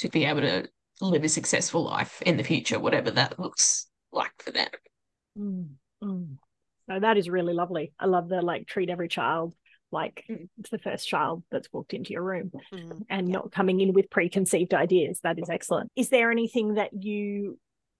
to 0.00 0.08
be 0.08 0.24
able 0.24 0.42
to 0.42 0.68
live 1.00 1.24
a 1.24 1.28
successful 1.28 1.84
life 1.84 2.20
in 2.22 2.36
the 2.36 2.44
future, 2.44 2.78
whatever 2.78 3.10
that 3.10 3.38
looks 3.38 3.86
like 4.12 4.32
for 4.38 4.50
them. 4.50 4.68
Mm, 5.38 5.68
mm. 6.02 6.36
No, 6.88 7.00
that 7.00 7.16
is 7.16 7.28
really 7.28 7.54
lovely. 7.54 7.92
I 7.98 8.06
love 8.06 8.28
the 8.28 8.42
like 8.42 8.66
treat 8.66 8.90
every 8.90 9.08
child 9.08 9.54
like 9.92 10.24
mm. 10.30 10.48
it's 10.58 10.70
the 10.70 10.78
first 10.78 11.08
child 11.08 11.42
that's 11.50 11.72
walked 11.72 11.94
into 11.94 12.12
your 12.12 12.22
room 12.22 12.50
mm, 12.72 13.02
and 13.08 13.28
yeah. 13.28 13.32
not 13.32 13.52
coming 13.52 13.80
in 13.80 13.92
with 13.92 14.10
preconceived 14.10 14.74
ideas. 14.74 15.20
That 15.22 15.38
is 15.38 15.50
excellent. 15.50 15.90
Is 15.96 16.08
there 16.08 16.30
anything 16.30 16.74
that 16.74 16.90
you 16.92 17.58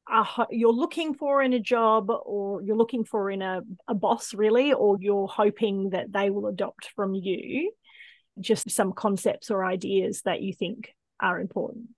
are 0.08 0.46
you're 0.50 0.72
looking 0.72 1.14
for 1.14 1.42
in 1.42 1.52
a 1.52 1.60
job 1.60 2.10
or 2.10 2.62
you're 2.62 2.76
looking 2.76 3.04
for 3.04 3.30
in 3.30 3.42
a, 3.42 3.62
a 3.86 3.94
boss 3.94 4.34
really 4.34 4.72
or 4.72 4.96
you're 5.00 5.28
hoping 5.28 5.90
that 5.90 6.12
they 6.12 6.30
will 6.30 6.46
adopt 6.46 6.90
from 6.96 7.14
you 7.14 7.72
just 8.40 8.70
some 8.70 8.92
concepts 8.92 9.50
or 9.50 9.64
ideas 9.64 10.22
that 10.24 10.42
you 10.42 10.52
think 10.52 10.94
are 11.20 11.40
important? 11.40 11.88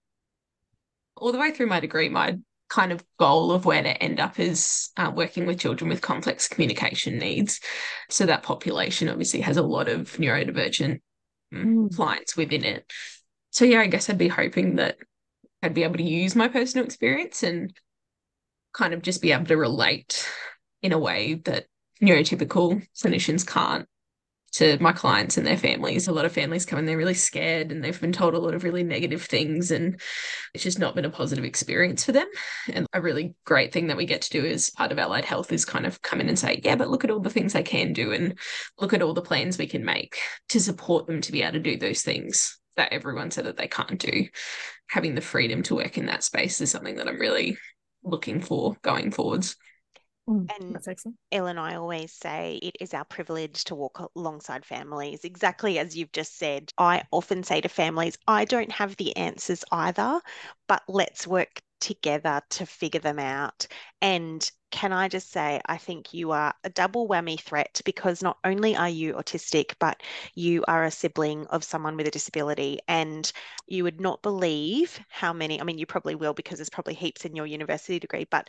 All 1.16 1.32
the 1.32 1.38
way 1.38 1.50
through 1.50 1.66
my 1.66 1.80
degree, 1.80 2.08
my 2.08 2.38
kind 2.68 2.90
of 2.90 3.04
goal 3.18 3.52
of 3.52 3.66
where 3.66 3.82
to 3.82 4.02
end 4.02 4.18
up 4.18 4.40
is 4.40 4.90
uh, 4.96 5.12
working 5.14 5.44
with 5.44 5.60
children 5.60 5.90
with 5.90 6.00
complex 6.00 6.48
communication 6.48 7.18
needs. 7.18 7.60
So 8.08 8.24
that 8.26 8.42
population 8.42 9.10
obviously 9.10 9.42
has 9.42 9.58
a 9.58 9.62
lot 9.62 9.88
of 9.88 10.12
neurodivergent 10.16 11.00
mm. 11.52 11.64
mm. 11.64 11.94
clients 11.94 12.36
within 12.36 12.64
it. 12.64 12.90
So 13.50 13.66
yeah, 13.66 13.80
I 13.80 13.88
guess 13.88 14.08
I'd 14.08 14.16
be 14.16 14.28
hoping 14.28 14.76
that 14.76 14.96
I'd 15.62 15.74
be 15.74 15.82
able 15.82 15.96
to 15.96 16.02
use 16.02 16.34
my 16.34 16.48
personal 16.48 16.86
experience 16.86 17.42
and 17.42 17.72
kind 18.72 18.94
of 18.94 19.02
just 19.02 19.20
be 19.20 19.32
able 19.32 19.44
to 19.44 19.56
relate 19.56 20.26
in 20.80 20.92
a 20.92 20.98
way 20.98 21.34
that 21.44 21.66
neurotypical 22.02 22.84
clinicians 22.96 23.46
can't 23.46 23.86
to 24.52 24.76
my 24.82 24.92
clients 24.92 25.36
and 25.36 25.46
their 25.46 25.56
families. 25.56 26.08
A 26.08 26.12
lot 26.12 26.24
of 26.24 26.32
families 26.32 26.66
come 26.66 26.78
and 26.78 26.86
they're 26.86 26.96
really 26.98 27.14
scared 27.14 27.72
and 27.72 27.82
they've 27.82 28.00
been 28.00 28.12
told 28.12 28.34
a 28.34 28.38
lot 28.38 28.54
of 28.54 28.64
really 28.64 28.82
negative 28.82 29.22
things, 29.22 29.70
and 29.70 30.00
it's 30.54 30.62
just 30.62 30.78
not 30.78 30.94
been 30.94 31.04
a 31.04 31.10
positive 31.10 31.44
experience 31.44 32.04
for 32.04 32.12
them. 32.12 32.26
And 32.72 32.86
a 32.92 33.00
really 33.00 33.34
great 33.44 33.72
thing 33.72 33.86
that 33.86 33.96
we 33.96 34.04
get 34.04 34.22
to 34.22 34.30
do 34.30 34.44
as 34.46 34.70
part 34.70 34.92
of 34.92 34.98
allied 34.98 35.24
health 35.24 35.52
is 35.52 35.64
kind 35.64 35.86
of 35.86 36.02
come 36.02 36.20
in 36.20 36.28
and 36.28 36.38
say, 36.38 36.60
yeah, 36.62 36.76
but 36.76 36.90
look 36.90 37.04
at 37.04 37.10
all 37.10 37.20
the 37.20 37.30
things 37.30 37.52
they 37.52 37.62
can 37.62 37.92
do 37.92 38.12
and 38.12 38.38
look 38.78 38.92
at 38.92 39.02
all 39.02 39.14
the 39.14 39.22
plans 39.22 39.56
we 39.56 39.66
can 39.66 39.84
make 39.84 40.18
to 40.50 40.60
support 40.60 41.06
them 41.06 41.20
to 41.22 41.32
be 41.32 41.42
able 41.42 41.52
to 41.52 41.60
do 41.60 41.78
those 41.78 42.02
things 42.02 42.58
that 42.76 42.92
everyone 42.92 43.30
said 43.30 43.46
that 43.46 43.56
they 43.56 43.68
can't 43.68 43.98
do. 43.98 44.26
Having 44.88 45.14
the 45.14 45.20
freedom 45.22 45.62
to 45.62 45.74
work 45.74 45.96
in 45.96 46.06
that 46.06 46.24
space 46.24 46.60
is 46.60 46.70
something 46.70 46.96
that 46.96 47.08
I'm 47.08 47.18
really 47.18 47.56
looking 48.02 48.40
for 48.40 48.76
going 48.82 49.10
forwards. 49.10 49.56
Mm, 50.28 50.48
and 50.58 50.76
excellent. 50.76 51.16
Ellen, 51.32 51.58
I 51.58 51.74
always 51.76 52.12
say 52.12 52.60
it 52.62 52.76
is 52.80 52.94
our 52.94 53.04
privilege 53.04 53.64
to 53.64 53.74
walk 53.74 54.10
alongside 54.14 54.64
families. 54.64 55.24
Exactly 55.24 55.78
as 55.78 55.96
you've 55.96 56.12
just 56.12 56.38
said, 56.38 56.70
I 56.78 57.04
often 57.10 57.42
say 57.42 57.60
to 57.60 57.68
families, 57.68 58.16
I 58.28 58.44
don't 58.44 58.70
have 58.72 58.96
the 58.96 59.16
answers 59.16 59.64
either, 59.72 60.20
but 60.68 60.82
let's 60.88 61.26
work 61.26 61.60
together 61.80 62.40
to 62.50 62.64
figure 62.64 63.00
them 63.00 63.18
out. 63.18 63.66
And 64.00 64.48
can 64.70 64.92
I 64.92 65.08
just 65.08 65.30
say, 65.30 65.60
I 65.66 65.76
think 65.76 66.14
you 66.14 66.30
are 66.30 66.54
a 66.64 66.70
double 66.70 67.08
whammy 67.08 67.38
threat 67.38 67.80
because 67.84 68.22
not 68.22 68.38
only 68.44 68.76
are 68.76 68.88
you 68.88 69.14
autistic, 69.14 69.74
but 69.80 70.02
you 70.34 70.64
are 70.68 70.84
a 70.84 70.90
sibling 70.90 71.46
of 71.48 71.64
someone 71.64 71.96
with 71.96 72.06
a 72.06 72.10
disability. 72.10 72.78
And 72.88 73.30
you 73.66 73.84
would 73.84 74.00
not 74.00 74.22
believe 74.22 74.98
how 75.08 75.32
many, 75.32 75.60
I 75.60 75.64
mean, 75.64 75.78
you 75.78 75.86
probably 75.86 76.14
will 76.14 76.32
because 76.32 76.58
there's 76.58 76.70
probably 76.70 76.94
heaps 76.94 77.24
in 77.24 77.34
your 77.36 77.46
university 77.46 77.98
degree, 77.98 78.26
but 78.30 78.48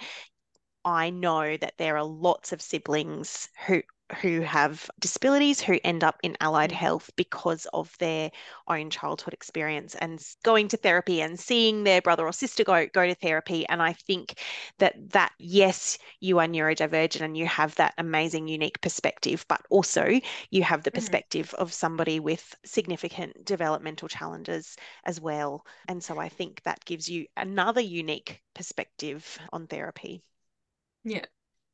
I 0.86 1.10
know 1.10 1.58
that 1.58 1.78
there 1.78 1.98
are 1.98 2.04
lots 2.04 2.52
of 2.52 2.62
siblings 2.62 3.50
who 3.68 3.84
who 4.22 4.42
have 4.42 4.90
disabilities 5.00 5.62
who 5.62 5.80
end 5.84 6.04
up 6.04 6.20
in 6.24 6.38
allied 6.42 6.72
mm. 6.72 6.76
health 6.76 7.10
because 7.16 7.66
of 7.74 7.98
their 8.00 8.32
own 8.68 8.90
childhood 8.90 9.34
experience 9.34 9.96
and 9.96 10.24
going 10.44 10.68
to 10.68 10.78
therapy 10.78 11.22
and 11.22 11.40
seeing 11.40 11.84
their 11.84 12.02
brother 12.02 12.26
or 12.26 12.34
sister 12.34 12.64
go 12.64 12.86
go 12.88 13.08
to 13.08 13.16
therapy 13.16 13.66
and 13.68 13.82
I 13.82 13.94
think 13.94 14.40
that 14.80 14.96
that 15.12 15.32
yes 15.40 15.98
you 16.20 16.40
are 16.40 16.48
neurodivergent 16.48 17.22
and 17.22 17.38
you 17.38 17.46
have 17.48 17.76
that 17.76 17.94
amazing 17.98 18.48
unique 18.48 18.82
perspective 18.82 19.46
but 19.48 19.62
also 19.70 20.20
you 20.52 20.64
have 20.64 20.84
the 20.84 20.92
mm-hmm. 20.92 20.98
perspective 20.98 21.48
mm-hmm. 21.48 21.62
of 21.62 21.74
somebody 21.74 22.20
with 22.20 22.56
significant 22.66 23.46
developmental 23.46 24.08
challenges 24.08 24.76
as 25.06 25.20
well 25.20 25.66
and 25.88 26.04
so 26.04 26.20
I 26.20 26.30
think 26.30 26.62
that 26.64 26.86
gives 26.86 27.10
you 27.10 27.26
another 27.38 27.82
unique 27.82 28.42
perspective 28.54 29.40
on 29.52 29.68
therapy 29.68 30.24
yeah. 31.04 31.26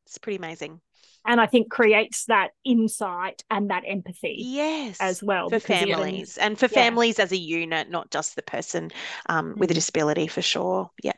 It's 0.05 0.17
pretty 0.17 0.37
amazing. 0.37 0.81
And 1.25 1.39
I 1.39 1.45
think 1.45 1.69
creates 1.69 2.25
that 2.25 2.51
insight 2.65 3.43
and 3.51 3.69
that 3.69 3.83
empathy. 3.85 4.37
Yes. 4.39 4.97
As 4.99 5.21
well. 5.21 5.49
For 5.49 5.59
families 5.59 6.37
and 6.37 6.57
for 6.57 6.65
yeah. 6.65 6.73
families 6.73 7.19
as 7.19 7.31
a 7.31 7.37
unit, 7.37 7.89
not 7.89 8.09
just 8.09 8.35
the 8.35 8.41
person 8.41 8.91
um, 9.27 9.51
mm-hmm. 9.51 9.59
with 9.59 9.69
a 9.69 9.73
mm-hmm. 9.73 9.77
disability 9.77 10.27
for 10.27 10.41
sure. 10.41 10.89
Yeah. 11.03 11.13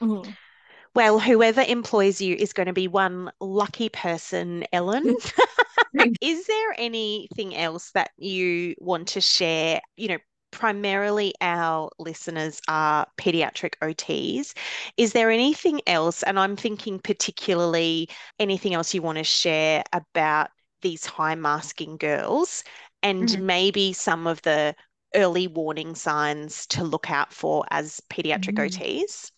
Mm-hmm. 0.00 0.30
Well, 0.94 1.18
whoever 1.18 1.62
employs 1.62 2.20
you 2.20 2.36
is 2.36 2.52
going 2.52 2.68
to 2.68 2.72
be 2.72 2.88
one 2.88 3.30
lucky 3.40 3.88
person, 3.88 4.64
Ellen. 4.72 5.16
is 6.22 6.46
there 6.46 6.74
anything 6.78 7.54
else 7.56 7.90
that 7.92 8.10
you 8.16 8.74
want 8.78 9.08
to 9.08 9.20
share? 9.20 9.80
You 9.96 10.08
know, 10.08 10.18
primarily 10.56 11.34
our 11.42 11.90
listeners 11.98 12.62
are 12.66 13.06
pediatric 13.18 13.74
OTs. 13.82 14.54
Is 14.96 15.12
there 15.12 15.30
anything 15.30 15.82
else? 15.86 16.22
And 16.22 16.38
I'm 16.38 16.56
thinking 16.56 16.98
particularly 16.98 18.08
anything 18.38 18.72
else 18.72 18.94
you 18.94 19.02
want 19.02 19.18
to 19.18 19.24
share 19.24 19.84
about 19.92 20.48
these 20.80 21.04
high 21.04 21.34
masking 21.34 21.98
girls 21.98 22.64
and 23.02 23.28
mm-hmm. 23.28 23.44
maybe 23.44 23.92
some 23.92 24.26
of 24.26 24.40
the 24.42 24.74
early 25.14 25.46
warning 25.46 25.94
signs 25.94 26.66
to 26.68 26.84
look 26.84 27.10
out 27.10 27.34
for 27.34 27.66
as 27.70 28.00
pediatric 28.08 28.54
mm-hmm. 28.54 28.82
OTs? 28.82 29.30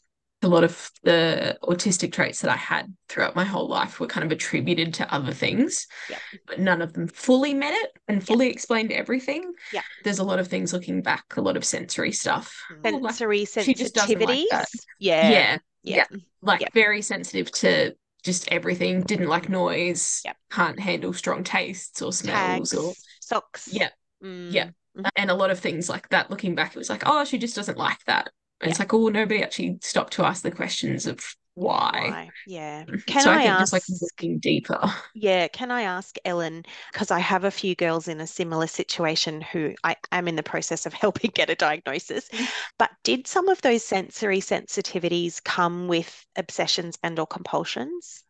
A 0.43 0.49
lot 0.49 0.63
of 0.63 0.91
the 1.03 1.59
autistic 1.65 2.13
traits 2.13 2.43
that 2.43 2.51
I 2.51 2.57
had 2.57 2.95
throughout 3.09 3.35
my 3.35 3.45
whole 3.45 3.69
life 3.69 3.99
were 3.99 4.07
kind 4.07 4.25
of 4.25 4.31
attributed 4.31 4.95
to 4.95 5.13
other 5.13 5.33
things, 5.33 5.87
yep. 6.09 6.21
but 6.47 6.61
none 6.61 6.81
of 6.81 6.93
them 6.93 7.09
fully 7.09 7.55
met 7.55 7.75
it 7.75 7.91
and 8.07 8.25
fully 8.25 8.47
yep. 8.47 8.55
explained 8.55 8.93
everything. 8.93 9.53
Yeah. 9.73 9.83
There's 10.05 10.21
a 10.21 10.25
lot 10.25 10.39
of 10.39 10.47
things 10.47 10.73
looking 10.73 11.03
back, 11.03 11.37
a 11.37 11.41
lot 11.41 11.57
of 11.57 11.65
sensory 11.65 12.13
stuff. 12.13 12.55
Sensory 12.85 13.41
like, 13.41 13.49
sensitivities. 13.49 14.47
Like 14.53 14.67
yeah. 15.01 15.31
yeah. 15.31 15.59
Yeah. 15.83 16.05
Yeah. 16.11 16.19
Like 16.41 16.73
very 16.73 17.03
sensitive 17.03 17.51
to 17.53 17.97
just 18.23 18.49
everything, 18.53 19.03
didn't 19.03 19.29
like 19.29 19.49
noise, 19.49 20.23
can't 20.51 20.79
handle 20.79 21.13
strong 21.13 21.43
tastes 21.43 22.01
or 22.01 22.13
smells 22.13 22.71
Tags, 22.71 22.75
or 22.75 22.93
socks. 23.21 23.69
Yeah. 23.73 23.89
Mm. 24.23 24.53
Yeah. 24.53 24.67
Mm-hmm. 24.97 25.07
And 25.17 25.31
a 25.31 25.35
lot 25.35 25.51
of 25.51 25.59
things 25.59 25.89
like 25.89 26.09
that, 26.11 26.31
looking 26.31 26.55
back, 26.55 26.75
it 26.75 26.79
was 26.79 26.91
like, 26.91 27.05
oh, 27.07 27.25
she 27.25 27.39
just 27.39 27.57
doesn't 27.57 27.79
like 27.79 28.05
that. 28.07 28.31
Yeah. 28.63 28.71
it's 28.71 28.79
like, 28.79 28.93
oh, 28.93 29.09
nobody 29.09 29.43
actually 29.43 29.79
stopped 29.83 30.15
to 30.15 30.25
ask 30.25 30.43
the 30.43 30.51
questions 30.51 31.07
of 31.07 31.21
why. 31.59 32.09
why? 32.11 32.31
Yeah. 32.47 32.85
Can 33.07 33.23
so 33.23 33.31
I, 33.31 33.35
I 33.35 33.39
think 33.39 33.51
ask, 33.51 33.61
just 33.61 33.73
like 33.73 34.01
looking 34.01 34.39
deeper. 34.39 34.81
Yeah. 35.15 35.49
Can 35.49 35.71
I 35.71 35.83
ask 35.83 36.17
Ellen, 36.25 36.65
because 36.93 37.11
I 37.11 37.19
have 37.19 37.45
a 37.45 37.51
few 37.51 37.75
girls 37.75 38.09
in 38.09 38.21
a 38.21 38.27
similar 38.27 38.67
situation 38.67 39.41
who 39.41 39.75
I 39.83 39.97
am 40.13 40.29
in 40.29 40.37
the 40.37 40.43
process 40.43 40.87
of 40.87 40.93
helping 40.95 41.33
get 41.35 41.51
a 41.51 41.55
diagnosis, 41.55 42.29
mm-hmm. 42.29 42.45
but 42.79 42.91
did 43.03 43.27
some 43.27 43.49
of 43.49 43.61
those 43.63 43.85
sensory 43.85 44.41
sensitivities 44.41 45.43
come 45.43 45.89
with 45.89 46.25
obsessions 46.37 46.99
and 47.03 47.19
or 47.19 47.27
compulsions? 47.27 48.23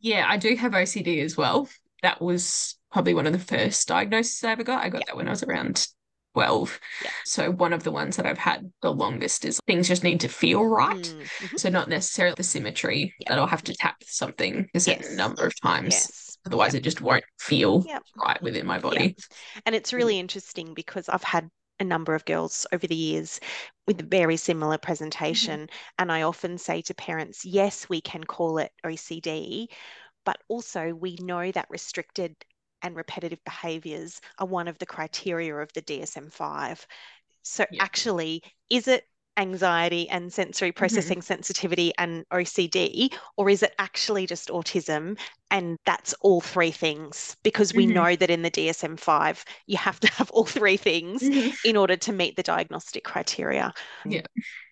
Yeah, 0.00 0.26
I 0.28 0.36
do 0.36 0.54
have 0.56 0.72
OCD 0.72 1.22
as 1.22 1.36
well. 1.36 1.68
That 2.02 2.20
was 2.20 2.76
probably 2.92 3.14
one 3.14 3.26
of 3.26 3.32
the 3.32 3.38
first 3.38 3.88
diagnoses 3.88 4.44
I 4.44 4.52
ever 4.52 4.64
got. 4.64 4.84
I 4.84 4.88
got 4.88 5.00
yeah. 5.00 5.04
that 5.08 5.16
when 5.16 5.28
I 5.28 5.30
was 5.30 5.42
around 5.42 5.86
12. 6.34 6.80
Yeah. 7.02 7.10
So 7.24 7.50
one 7.50 7.72
of 7.72 7.84
the 7.84 7.90
ones 7.90 8.16
that 8.16 8.26
I've 8.26 8.38
had 8.38 8.70
the 8.82 8.92
longest 8.92 9.44
is 9.44 9.60
things 9.66 9.88
just 9.88 10.04
need 10.04 10.20
to 10.20 10.28
feel 10.28 10.64
right. 10.64 10.96
Mm-hmm. 10.96 11.56
So 11.56 11.70
not 11.70 11.88
necessarily 11.88 12.34
the 12.36 12.42
symmetry 12.42 13.14
yeah. 13.20 13.30
that 13.30 13.38
I'll 13.38 13.46
have 13.46 13.64
to 13.64 13.74
tap 13.74 13.96
something 14.04 14.68
a 14.74 14.80
certain 14.80 15.04
yes. 15.04 15.16
number 15.16 15.46
of 15.46 15.58
times. 15.60 15.94
Yes. 15.94 16.38
Otherwise, 16.46 16.74
yep. 16.74 16.80
it 16.80 16.84
just 16.84 17.00
won't 17.00 17.24
feel 17.38 17.84
yep. 17.86 18.02
right 18.16 18.42
within 18.42 18.66
my 18.66 18.78
body. 18.78 19.04
Yep. 19.04 19.16
And 19.66 19.74
it's 19.74 19.92
really 19.92 20.18
interesting 20.18 20.74
because 20.74 21.08
I've 21.08 21.22
had 21.22 21.48
a 21.80 21.84
number 21.84 22.14
of 22.14 22.24
girls 22.24 22.66
over 22.72 22.86
the 22.86 22.94
years 22.94 23.40
with 23.86 24.10
very 24.10 24.36
similar 24.36 24.78
presentation. 24.78 25.60
Mm-hmm. 25.60 25.94
And 26.00 26.12
I 26.12 26.22
often 26.22 26.58
say 26.58 26.82
to 26.82 26.94
parents, 26.94 27.44
yes, 27.44 27.88
we 27.88 28.00
can 28.00 28.24
call 28.24 28.58
it 28.58 28.72
OCD, 28.84 29.66
but 30.24 30.38
also 30.48 30.94
we 30.94 31.16
know 31.20 31.50
that 31.52 31.66
restricted 31.70 32.34
and 32.84 32.94
repetitive 32.94 33.42
behaviors 33.44 34.20
are 34.38 34.46
one 34.46 34.68
of 34.68 34.78
the 34.78 34.86
criteria 34.86 35.56
of 35.56 35.72
the 35.72 35.82
DSM 35.82 36.32
5. 36.32 36.86
So, 37.42 37.64
yeah. 37.70 37.82
actually, 37.82 38.42
is 38.70 38.86
it 38.86 39.04
anxiety 39.36 40.08
and 40.08 40.32
sensory 40.32 40.70
mm-hmm. 40.70 40.78
processing 40.78 41.18
mm-hmm. 41.18 41.24
sensitivity 41.24 41.92
and 41.98 42.24
OCD, 42.32 43.12
or 43.36 43.50
is 43.50 43.62
it 43.62 43.74
actually 43.78 44.26
just 44.26 44.48
autism? 44.48 45.18
And 45.50 45.78
that's 45.86 46.14
all 46.20 46.40
three 46.40 46.70
things 46.70 47.36
because 47.42 47.74
we 47.74 47.84
mm-hmm. 47.84 47.94
know 47.94 48.16
that 48.16 48.30
in 48.30 48.42
the 48.42 48.50
DSM 48.50 48.98
5, 48.98 49.44
you 49.66 49.76
have 49.76 50.00
to 50.00 50.12
have 50.12 50.30
all 50.30 50.44
three 50.44 50.76
things 50.76 51.22
mm-hmm. 51.22 51.50
in 51.64 51.76
order 51.76 51.96
to 51.96 52.12
meet 52.12 52.36
the 52.36 52.42
diagnostic 52.42 53.04
criteria. 53.04 53.72
Yeah. 54.04 54.22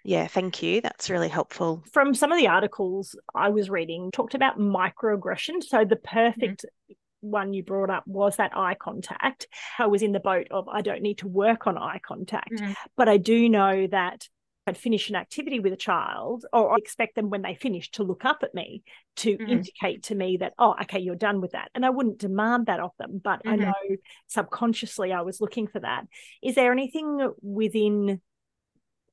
Yeah, 0.04 0.26
thank 0.26 0.62
you. 0.62 0.80
That's 0.80 1.10
really 1.10 1.28
helpful. 1.28 1.84
From 1.92 2.14
some 2.14 2.32
of 2.32 2.38
the 2.38 2.48
articles 2.48 3.14
I 3.36 3.50
was 3.50 3.70
reading, 3.70 4.10
talked 4.10 4.34
about 4.34 4.58
microaggression. 4.58 5.62
So 5.62 5.84
the 5.84 5.96
mm-hmm. 5.96 6.32
perfect 6.40 6.64
one 7.22 7.54
you 7.54 7.62
brought 7.62 7.90
up 7.90 8.06
was 8.06 8.36
that 8.36 8.56
eye 8.56 8.76
contact. 8.78 9.46
I 9.78 9.86
was 9.86 10.02
in 10.02 10.12
the 10.12 10.20
boat 10.20 10.48
of 10.50 10.68
I 10.68 10.82
don't 10.82 11.02
need 11.02 11.18
to 11.18 11.28
work 11.28 11.66
on 11.66 11.78
eye 11.78 12.00
contact, 12.04 12.52
mm. 12.52 12.74
but 12.96 13.08
I 13.08 13.16
do 13.16 13.48
know 13.48 13.86
that 13.86 14.28
I'd 14.66 14.78
finish 14.78 15.10
an 15.10 15.16
activity 15.16 15.58
with 15.58 15.72
a 15.72 15.76
child, 15.76 16.44
or 16.52 16.72
I 16.72 16.76
expect 16.76 17.16
them 17.16 17.30
when 17.30 17.42
they 17.42 17.54
finish 17.54 17.90
to 17.92 18.04
look 18.04 18.24
up 18.24 18.42
at 18.42 18.54
me 18.54 18.84
to 19.16 19.32
mm-hmm. 19.32 19.50
indicate 19.50 20.04
to 20.04 20.14
me 20.14 20.36
that, 20.36 20.52
oh, 20.56 20.76
okay, 20.82 21.00
you're 21.00 21.16
done 21.16 21.40
with 21.40 21.52
that. 21.52 21.70
And 21.74 21.84
I 21.84 21.90
wouldn't 21.90 22.18
demand 22.18 22.66
that 22.66 22.78
of 22.78 22.92
them, 22.98 23.20
but 23.22 23.42
mm-hmm. 23.42 23.50
I 23.50 23.56
know 23.56 23.96
subconsciously 24.28 25.12
I 25.12 25.22
was 25.22 25.40
looking 25.40 25.66
for 25.66 25.80
that. 25.80 26.04
Is 26.42 26.54
there 26.54 26.70
anything 26.70 27.32
within 27.40 28.20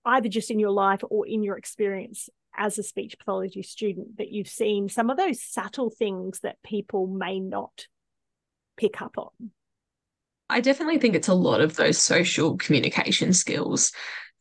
either 0.06 0.30
just 0.30 0.52
in 0.52 0.60
your 0.60 0.72
life 0.72 1.02
or 1.10 1.26
in 1.26 1.42
your 1.42 1.58
experience 1.58 2.30
as 2.56 2.78
a 2.78 2.84
speech 2.84 3.18
pathology 3.18 3.64
student 3.64 4.18
that 4.18 4.32
you've 4.32 4.48
seen 4.48 4.90
some 4.90 5.10
of 5.10 5.18
those 5.18 5.42
subtle 5.42 5.90
things 5.90 6.40
that 6.42 6.62
people 6.64 7.08
may 7.08 7.40
not 7.40 7.88
pick 8.80 9.02
up 9.02 9.18
on? 9.18 9.52
I 10.50 10.62
definitely 10.62 10.98
think 10.98 11.16
it's 11.16 11.28
a 11.28 11.34
lot 11.34 11.62
of 11.62 11.76
those 11.76 12.02
social 12.02 12.58
communication 12.58 13.34
skills 13.34 13.92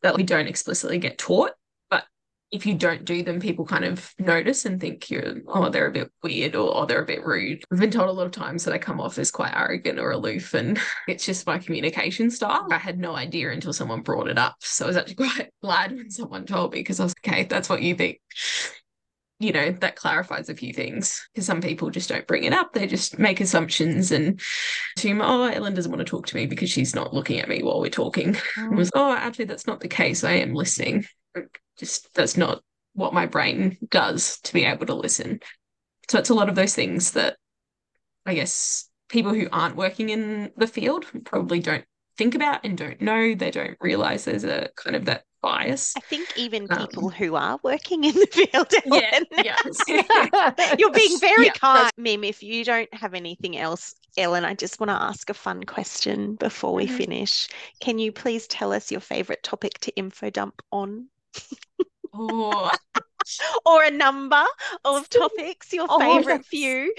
that 0.01 0.15
we 0.15 0.23
don't 0.23 0.47
explicitly 0.47 0.97
get 0.97 1.19
taught. 1.19 1.51
But 1.91 2.05
if 2.51 2.65
you 2.65 2.73
don't 2.73 3.05
do 3.05 3.21
them, 3.21 3.39
people 3.39 3.65
kind 3.65 3.85
of 3.85 4.11
notice 4.17 4.65
and 4.65 4.81
think 4.81 5.11
you're, 5.11 5.35
oh, 5.47 5.69
they're 5.69 5.87
a 5.87 5.91
bit 5.91 6.09
weird 6.23 6.55
or 6.55 6.75
oh, 6.75 6.85
they're 6.87 7.03
a 7.03 7.05
bit 7.05 7.23
rude. 7.23 7.63
I've 7.71 7.79
been 7.79 7.91
told 7.91 8.09
a 8.09 8.13
lot 8.13 8.25
of 8.25 8.31
times 8.31 8.63
that 8.63 8.73
I 8.73 8.79
come 8.79 8.99
off 8.99 9.19
as 9.19 9.29
quite 9.29 9.53
arrogant 9.53 9.99
or 9.99 10.11
aloof, 10.11 10.55
and 10.55 10.79
it's 11.07 11.25
just 11.25 11.45
my 11.45 11.59
communication 11.59 12.31
style. 12.31 12.67
I 12.71 12.77
had 12.77 12.97
no 12.97 13.15
idea 13.15 13.51
until 13.51 13.73
someone 13.73 14.01
brought 14.01 14.29
it 14.29 14.39
up. 14.39 14.55
So 14.61 14.85
I 14.85 14.87
was 14.87 14.97
actually 14.97 15.15
quite 15.27 15.51
glad 15.61 15.91
when 15.91 16.09
someone 16.09 16.45
told 16.45 16.73
me 16.73 16.79
because 16.79 16.99
I 16.99 17.03
was 17.03 17.13
okay, 17.23 17.43
that's 17.43 17.69
what 17.69 17.83
you 17.83 17.93
think 17.93 18.19
you 19.39 19.51
know 19.53 19.71
that 19.71 19.95
clarifies 19.95 20.49
a 20.49 20.55
few 20.55 20.73
things 20.73 21.27
because 21.33 21.45
some 21.45 21.61
people 21.61 21.89
just 21.89 22.09
don't 22.09 22.27
bring 22.27 22.43
it 22.43 22.53
up. 22.53 22.73
They 22.73 22.87
just 22.87 23.17
make 23.17 23.39
assumptions 23.39 24.11
and 24.11 24.39
assume 24.97 25.21
oh 25.21 25.45
ellen 25.45 25.73
doesn't 25.73 25.91
want 25.91 26.05
to 26.05 26.09
talk 26.09 26.27
to 26.27 26.35
me 26.35 26.45
because 26.45 26.69
she's 26.69 26.93
not 26.93 27.13
looking 27.13 27.39
at 27.39 27.49
me 27.49 27.63
while 27.63 27.79
we're 27.79 27.89
talking. 27.89 28.33
Mm. 28.57 28.75
was 28.75 28.91
oh 28.93 29.13
actually 29.13 29.45
that's 29.45 29.67
not 29.67 29.79
the 29.79 29.87
case. 29.87 30.23
I 30.23 30.33
am 30.33 30.53
listening. 30.53 31.05
Just 31.77 32.13
that's 32.13 32.37
not 32.37 32.61
what 32.93 33.13
my 33.13 33.25
brain 33.25 33.77
does 33.89 34.39
to 34.41 34.53
be 34.53 34.65
able 34.65 34.85
to 34.87 34.95
listen. 34.95 35.39
So 36.09 36.19
it's 36.19 36.29
a 36.29 36.35
lot 36.35 36.49
of 36.49 36.55
those 36.55 36.75
things 36.75 37.11
that 37.11 37.37
i 38.25 38.33
guess 38.33 38.89
people 39.09 39.33
who 39.33 39.47
aren't 39.51 39.75
working 39.75 40.09
in 40.09 40.51
the 40.57 40.67
field 40.67 41.05
probably 41.23 41.59
don't 41.59 41.85
think 42.19 42.35
about 42.35 42.65
and 42.65 42.77
don't 42.77 43.01
know. 43.01 43.33
They 43.33 43.49
don't 43.49 43.77
realize 43.79 44.25
there's 44.25 44.43
a 44.43 44.69
kind 44.75 44.95
of 44.95 45.05
that 45.05 45.23
bias. 45.41 45.93
I 45.97 46.01
think 46.01 46.31
even 46.35 46.67
people 46.67 47.07
um, 47.07 47.11
who 47.11 47.35
are 47.35 47.59
working 47.63 48.03
in 48.03 48.13
the 48.13 48.27
field, 48.31 48.73
Ellen, 48.85 49.25
yeah, 49.43 49.55
yes. 49.65 50.77
you're 50.77 50.91
being 50.91 51.19
very 51.19 51.45
yeah, 51.45 51.53
kind. 51.53 51.91
Mim, 51.97 52.23
if 52.23 52.43
you 52.43 52.63
don't 52.63 52.93
have 52.93 53.13
anything 53.13 53.57
else, 53.57 53.95
Ellen, 54.17 54.45
I 54.45 54.53
just 54.53 54.79
want 54.79 54.89
to 54.89 55.01
ask 55.01 55.29
a 55.29 55.33
fun 55.33 55.63
question 55.63 56.35
before 56.35 56.73
we 56.73 56.85
mm-hmm. 56.85 56.97
finish. 56.97 57.47
Can 57.79 57.99
you 57.99 58.11
please 58.11 58.47
tell 58.47 58.73
us 58.73 58.91
your 58.91 59.01
favorite 59.01 59.43
topic 59.43 59.79
to 59.79 59.95
info 59.95 60.29
dump 60.29 60.61
on? 60.71 61.07
or 62.13 63.83
a 63.83 63.91
number 63.91 64.43
of 64.85 65.09
topics, 65.09 65.71
your 65.73 65.87
oh, 65.89 65.99
favorite 65.99 66.45
few. 66.45 66.93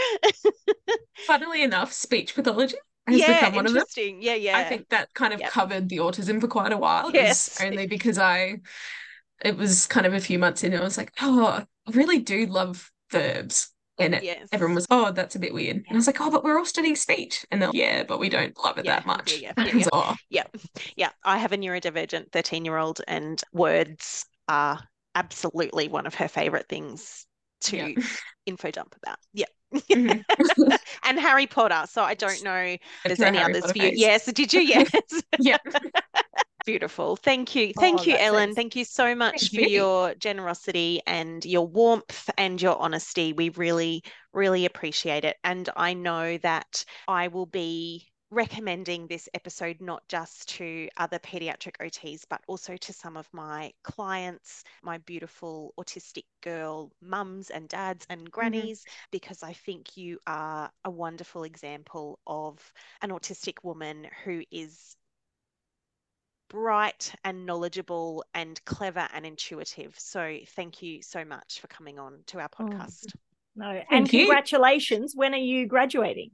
Funnily 1.26 1.62
enough, 1.62 1.92
speech 1.92 2.34
pathology 2.34 2.76
has 3.10 3.20
yeah, 3.20 3.40
become 3.40 3.54
one 3.54 3.66
of 3.66 3.72
them. 3.72 3.84
Yeah, 4.20 4.34
yeah. 4.34 4.58
I 4.58 4.64
think 4.64 4.88
that 4.90 5.12
kind 5.14 5.32
of 5.32 5.40
yep. 5.40 5.50
covered 5.50 5.88
the 5.88 5.98
autism 5.98 6.40
for 6.40 6.48
quite 6.48 6.72
a 6.72 6.76
while. 6.76 7.10
Yes. 7.12 7.60
Only 7.62 7.86
because 7.86 8.18
I 8.18 8.60
it 9.42 9.56
was 9.56 9.86
kind 9.86 10.06
of 10.06 10.14
a 10.14 10.20
few 10.20 10.38
months 10.38 10.64
in 10.64 10.72
and 10.72 10.82
I 10.82 10.84
was 10.84 10.98
like, 10.98 11.12
oh, 11.20 11.64
I 11.86 11.90
really 11.92 12.18
do 12.18 12.46
love 12.46 12.90
verbs. 13.10 13.70
And 13.98 14.14
it, 14.14 14.22
yes. 14.22 14.48
everyone 14.52 14.74
was, 14.74 14.86
oh, 14.90 15.12
that's 15.12 15.36
a 15.36 15.38
bit 15.38 15.52
weird. 15.52 15.76
And 15.76 15.86
I 15.90 15.94
was 15.94 16.06
like, 16.06 16.20
oh, 16.20 16.30
but 16.30 16.42
we're 16.42 16.58
all 16.58 16.64
studying 16.64 16.96
speech. 16.96 17.44
And 17.50 17.60
they're 17.60 17.68
like, 17.68 17.76
yeah, 17.76 18.02
but 18.02 18.18
we 18.18 18.30
don't 18.30 18.56
love 18.64 18.78
it 18.78 18.86
yeah, 18.86 18.96
that 18.96 19.06
much. 19.06 19.38
Yeah, 19.38 19.52
yeah, 19.58 19.64
yeah. 19.74 19.86
oh. 19.92 20.16
yeah. 20.30 20.44
Yeah. 20.96 21.10
I 21.22 21.36
have 21.36 21.52
a 21.52 21.58
neurodivergent 21.58 22.32
13 22.32 22.64
year 22.64 22.78
old, 22.78 23.02
and 23.06 23.40
words 23.52 24.24
are 24.48 24.80
absolutely 25.14 25.88
one 25.88 26.06
of 26.06 26.14
her 26.14 26.28
favorite 26.28 26.66
things 26.68 27.26
to 27.62 27.76
yeah. 27.76 28.04
info 28.46 28.70
dump 28.70 28.94
about. 29.02 29.18
Yeah. 29.34 29.46
Mm-hmm. 29.74 30.20
and 31.10 31.18
Harry 31.18 31.46
Potter. 31.46 31.86
So 31.90 32.02
I 32.02 32.14
don't 32.14 32.42
know 32.42 32.54
if 32.54 32.80
there's 33.04 33.20
any 33.20 33.38
Harry 33.38 33.52
others 33.52 33.64
Potter 33.64 33.80
for 33.80 33.86
you. 33.86 33.92
Yes, 33.94 34.24
did 34.26 34.52
you? 34.52 34.60
Yes. 34.70 34.90
yeah. 35.40 35.56
Beautiful. 36.66 37.16
Thank 37.16 37.56
you. 37.56 37.72
Oh, 37.76 37.80
Thank 37.80 38.00
oh, 38.00 38.04
you, 38.04 38.16
Ellen. 38.16 38.54
Thank 38.54 38.76
you 38.76 38.84
so 38.84 39.14
much 39.14 39.40
Thank 39.40 39.54
for 39.54 39.60
you. 39.62 39.76
your 39.76 40.14
generosity 40.14 41.00
and 41.06 41.44
your 41.44 41.66
warmth 41.66 42.30
and 42.38 42.60
your 42.62 42.78
honesty. 42.78 43.32
We 43.32 43.48
really, 43.48 44.04
really 44.32 44.66
appreciate 44.66 45.24
it. 45.24 45.36
And 45.42 45.68
I 45.76 45.94
know 45.94 46.38
that 46.38 46.84
I 47.08 47.28
will 47.28 47.46
be 47.46 48.09
recommending 48.30 49.06
this 49.06 49.28
episode 49.34 49.80
not 49.80 50.06
just 50.08 50.48
to 50.48 50.88
other 50.96 51.18
pediatric 51.18 51.74
OTs, 51.80 52.24
but 52.28 52.40
also 52.46 52.76
to 52.76 52.92
some 52.92 53.16
of 53.16 53.28
my 53.32 53.72
clients, 53.82 54.62
my 54.82 54.98
beautiful 54.98 55.74
autistic 55.78 56.24
girl 56.42 56.92
mums 57.02 57.50
and 57.50 57.68
dads 57.68 58.06
and 58.08 58.20
mm-hmm. 58.20 58.30
grannies, 58.30 58.80
mm-hmm. 58.80 59.08
because 59.10 59.42
I 59.42 59.52
think 59.52 59.96
you 59.96 60.18
are 60.26 60.70
a 60.84 60.90
wonderful 60.90 61.42
example 61.42 62.20
of 62.26 62.58
an 63.02 63.10
autistic 63.10 63.64
woman 63.64 64.06
who 64.24 64.42
is 64.50 64.96
bright 66.48 67.14
and 67.24 67.46
knowledgeable 67.46 68.24
and 68.34 68.62
clever 68.64 69.08
and 69.12 69.24
intuitive. 69.24 69.94
So 69.98 70.38
thank 70.56 70.82
you 70.82 71.02
so 71.02 71.24
much 71.24 71.60
for 71.60 71.66
coming 71.68 71.98
on 71.98 72.20
to 72.28 72.38
our 72.38 72.48
oh, 72.58 72.64
podcast. 72.64 73.06
Oh, 73.06 73.20
no, 73.56 73.82
and 73.90 74.08
congratulations. 74.08 75.14
When 75.16 75.34
are 75.34 75.38
you 75.38 75.66
graduating? 75.66 76.30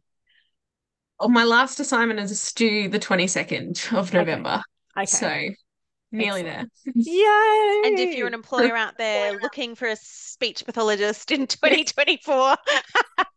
Oh, 1.19 1.29
my 1.29 1.45
last 1.45 1.81
assignment 1.81 2.21
is 2.21 2.53
due 2.53 2.89
the 2.89 2.99
22nd 2.99 3.93
of 3.97 4.13
November. 4.13 4.63
Okay. 4.97 5.03
okay. 5.03 5.07
So 5.07 5.55
nearly 6.13 6.43
Excellent. 6.43 6.73
there. 6.85 6.93
Yay! 6.95 7.83
And 7.87 7.99
if 7.99 8.17
you're 8.17 8.27
an 8.27 8.35
employer 8.35 8.77
out 8.77 8.99
there 8.99 9.39
looking 9.41 9.75
for 9.75 9.89
a 9.89 9.97
speech 9.97 10.65
pathologist 10.65 11.31
in 11.31 11.47
2024, 11.47 12.57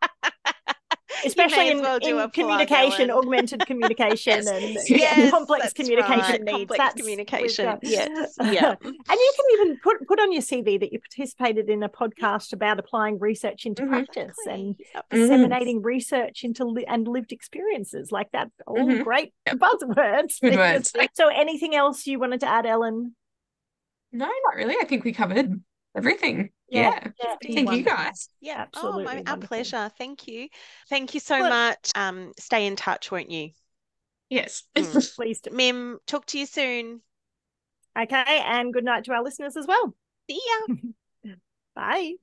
especially 1.26 1.70
in, 1.70 1.82
well 1.82 1.98
in 1.98 2.30
communication, 2.32 3.12
augmented 3.12 3.66
communication, 3.68 4.44
yes. 4.44 4.48
and 4.48 4.90
yes, 4.90 5.32
complex 5.32 5.74
communication 5.74 6.20
right. 6.20 6.44
needs. 6.44 6.58
Complex 6.58 6.78
that's 6.78 7.02
communication. 7.02 7.78
Yes, 7.82 8.36
yeah. 8.40 8.76
and 8.82 8.94
you 9.10 9.34
can 9.36 9.46
even 9.54 9.80
put 9.84 10.08
put 10.08 10.20
on 10.20 10.32
your 10.32 10.42
CV 10.42 10.80
that 10.80 10.92
you 10.92 11.00
participated 11.00 11.70
in 11.70 11.84
a 11.84 11.90
podcast 11.90 12.54
about 12.54 12.80
applying 12.80 13.20
research 13.20 13.66
into 13.66 13.84
mm-hmm. 13.84 13.92
practice 13.92 14.38
and 14.46 14.76
yep. 14.94 15.06
disseminating 15.10 15.78
mm-hmm. 15.78 15.88
research 15.88 16.44
into 16.44 16.66
li- 16.66 16.86
and 16.88 17.08
lived 17.08 17.32
experiences 17.32 18.12
like 18.12 18.32
that. 18.32 18.50
All 18.68 18.78
mm-hmm. 18.78 19.04
great 19.04 19.34
yep. 19.46 19.58
buzzwords. 19.58 20.40
Good 20.42 20.56
words. 20.56 20.94
So, 21.14 21.28
anything 21.28 21.76
else 21.76 22.06
you 22.08 22.20
wanted 22.20 22.42
to 22.42 22.48
add, 22.48 22.66
Ellen? 22.66 23.16
No, 24.12 24.26
not 24.26 24.56
really. 24.56 24.76
I 24.80 24.86
think 24.86 25.04
we 25.04 25.14
covered 25.14 25.62
everything. 25.96 26.50
Yeah. 26.70 27.00
yeah. 27.22 27.36
Thank 27.42 27.68
wonderful. 27.68 27.78
you 27.78 27.84
guys. 27.84 28.30
Yeah, 28.42 28.62
absolutely. 28.62 29.06
Oh, 29.06 29.16
my, 29.16 29.24
our 29.26 29.38
pleasure. 29.38 29.92
Thank 29.98 30.28
you. 30.28 30.50
Thank 30.90 31.14
you 31.14 31.20
so 31.20 31.40
much. 31.40 31.92
Um, 31.96 32.34
stay 32.40 32.66
in 32.66 32.76
touch, 32.76 33.12
won't 33.12 33.32
you? 33.32 33.50
Yes. 34.30 34.64
Mm. 34.76 35.16
Please 35.16 35.42
do. 35.42 35.52
Mim, 35.52 36.00
talk 36.06 36.26
to 36.28 36.40
you 36.40 36.46
soon. 36.46 37.02
Okay, 38.00 38.42
and 38.46 38.72
good 38.74 38.86
night 38.86 39.04
to 39.06 39.14
our 39.14 39.24
listeners 39.24 39.58
as 39.58 39.66
well. 39.68 39.96
See 40.30 40.40
ya. 41.26 41.34
Bye. 41.76 42.14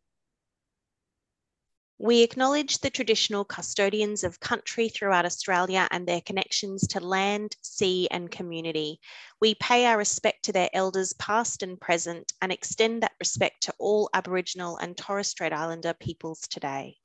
We 1.98 2.22
acknowledge 2.22 2.78
the 2.78 2.90
traditional 2.90 3.46
custodians 3.46 4.22
of 4.22 4.38
country 4.38 4.90
throughout 4.90 5.24
Australia 5.24 5.88
and 5.90 6.06
their 6.06 6.20
connections 6.20 6.86
to 6.88 7.00
land, 7.00 7.56
sea, 7.62 8.06
and 8.10 8.30
community. 8.30 9.00
We 9.40 9.54
pay 9.54 9.86
our 9.86 9.96
respect 9.96 10.44
to 10.44 10.52
their 10.52 10.68
elders, 10.74 11.14
past 11.14 11.62
and 11.62 11.80
present, 11.80 12.34
and 12.42 12.52
extend 12.52 13.02
that 13.02 13.14
respect 13.18 13.62
to 13.62 13.74
all 13.78 14.10
Aboriginal 14.12 14.76
and 14.76 14.94
Torres 14.94 15.28
Strait 15.28 15.54
Islander 15.54 15.94
peoples 15.94 16.40
today. 16.40 16.98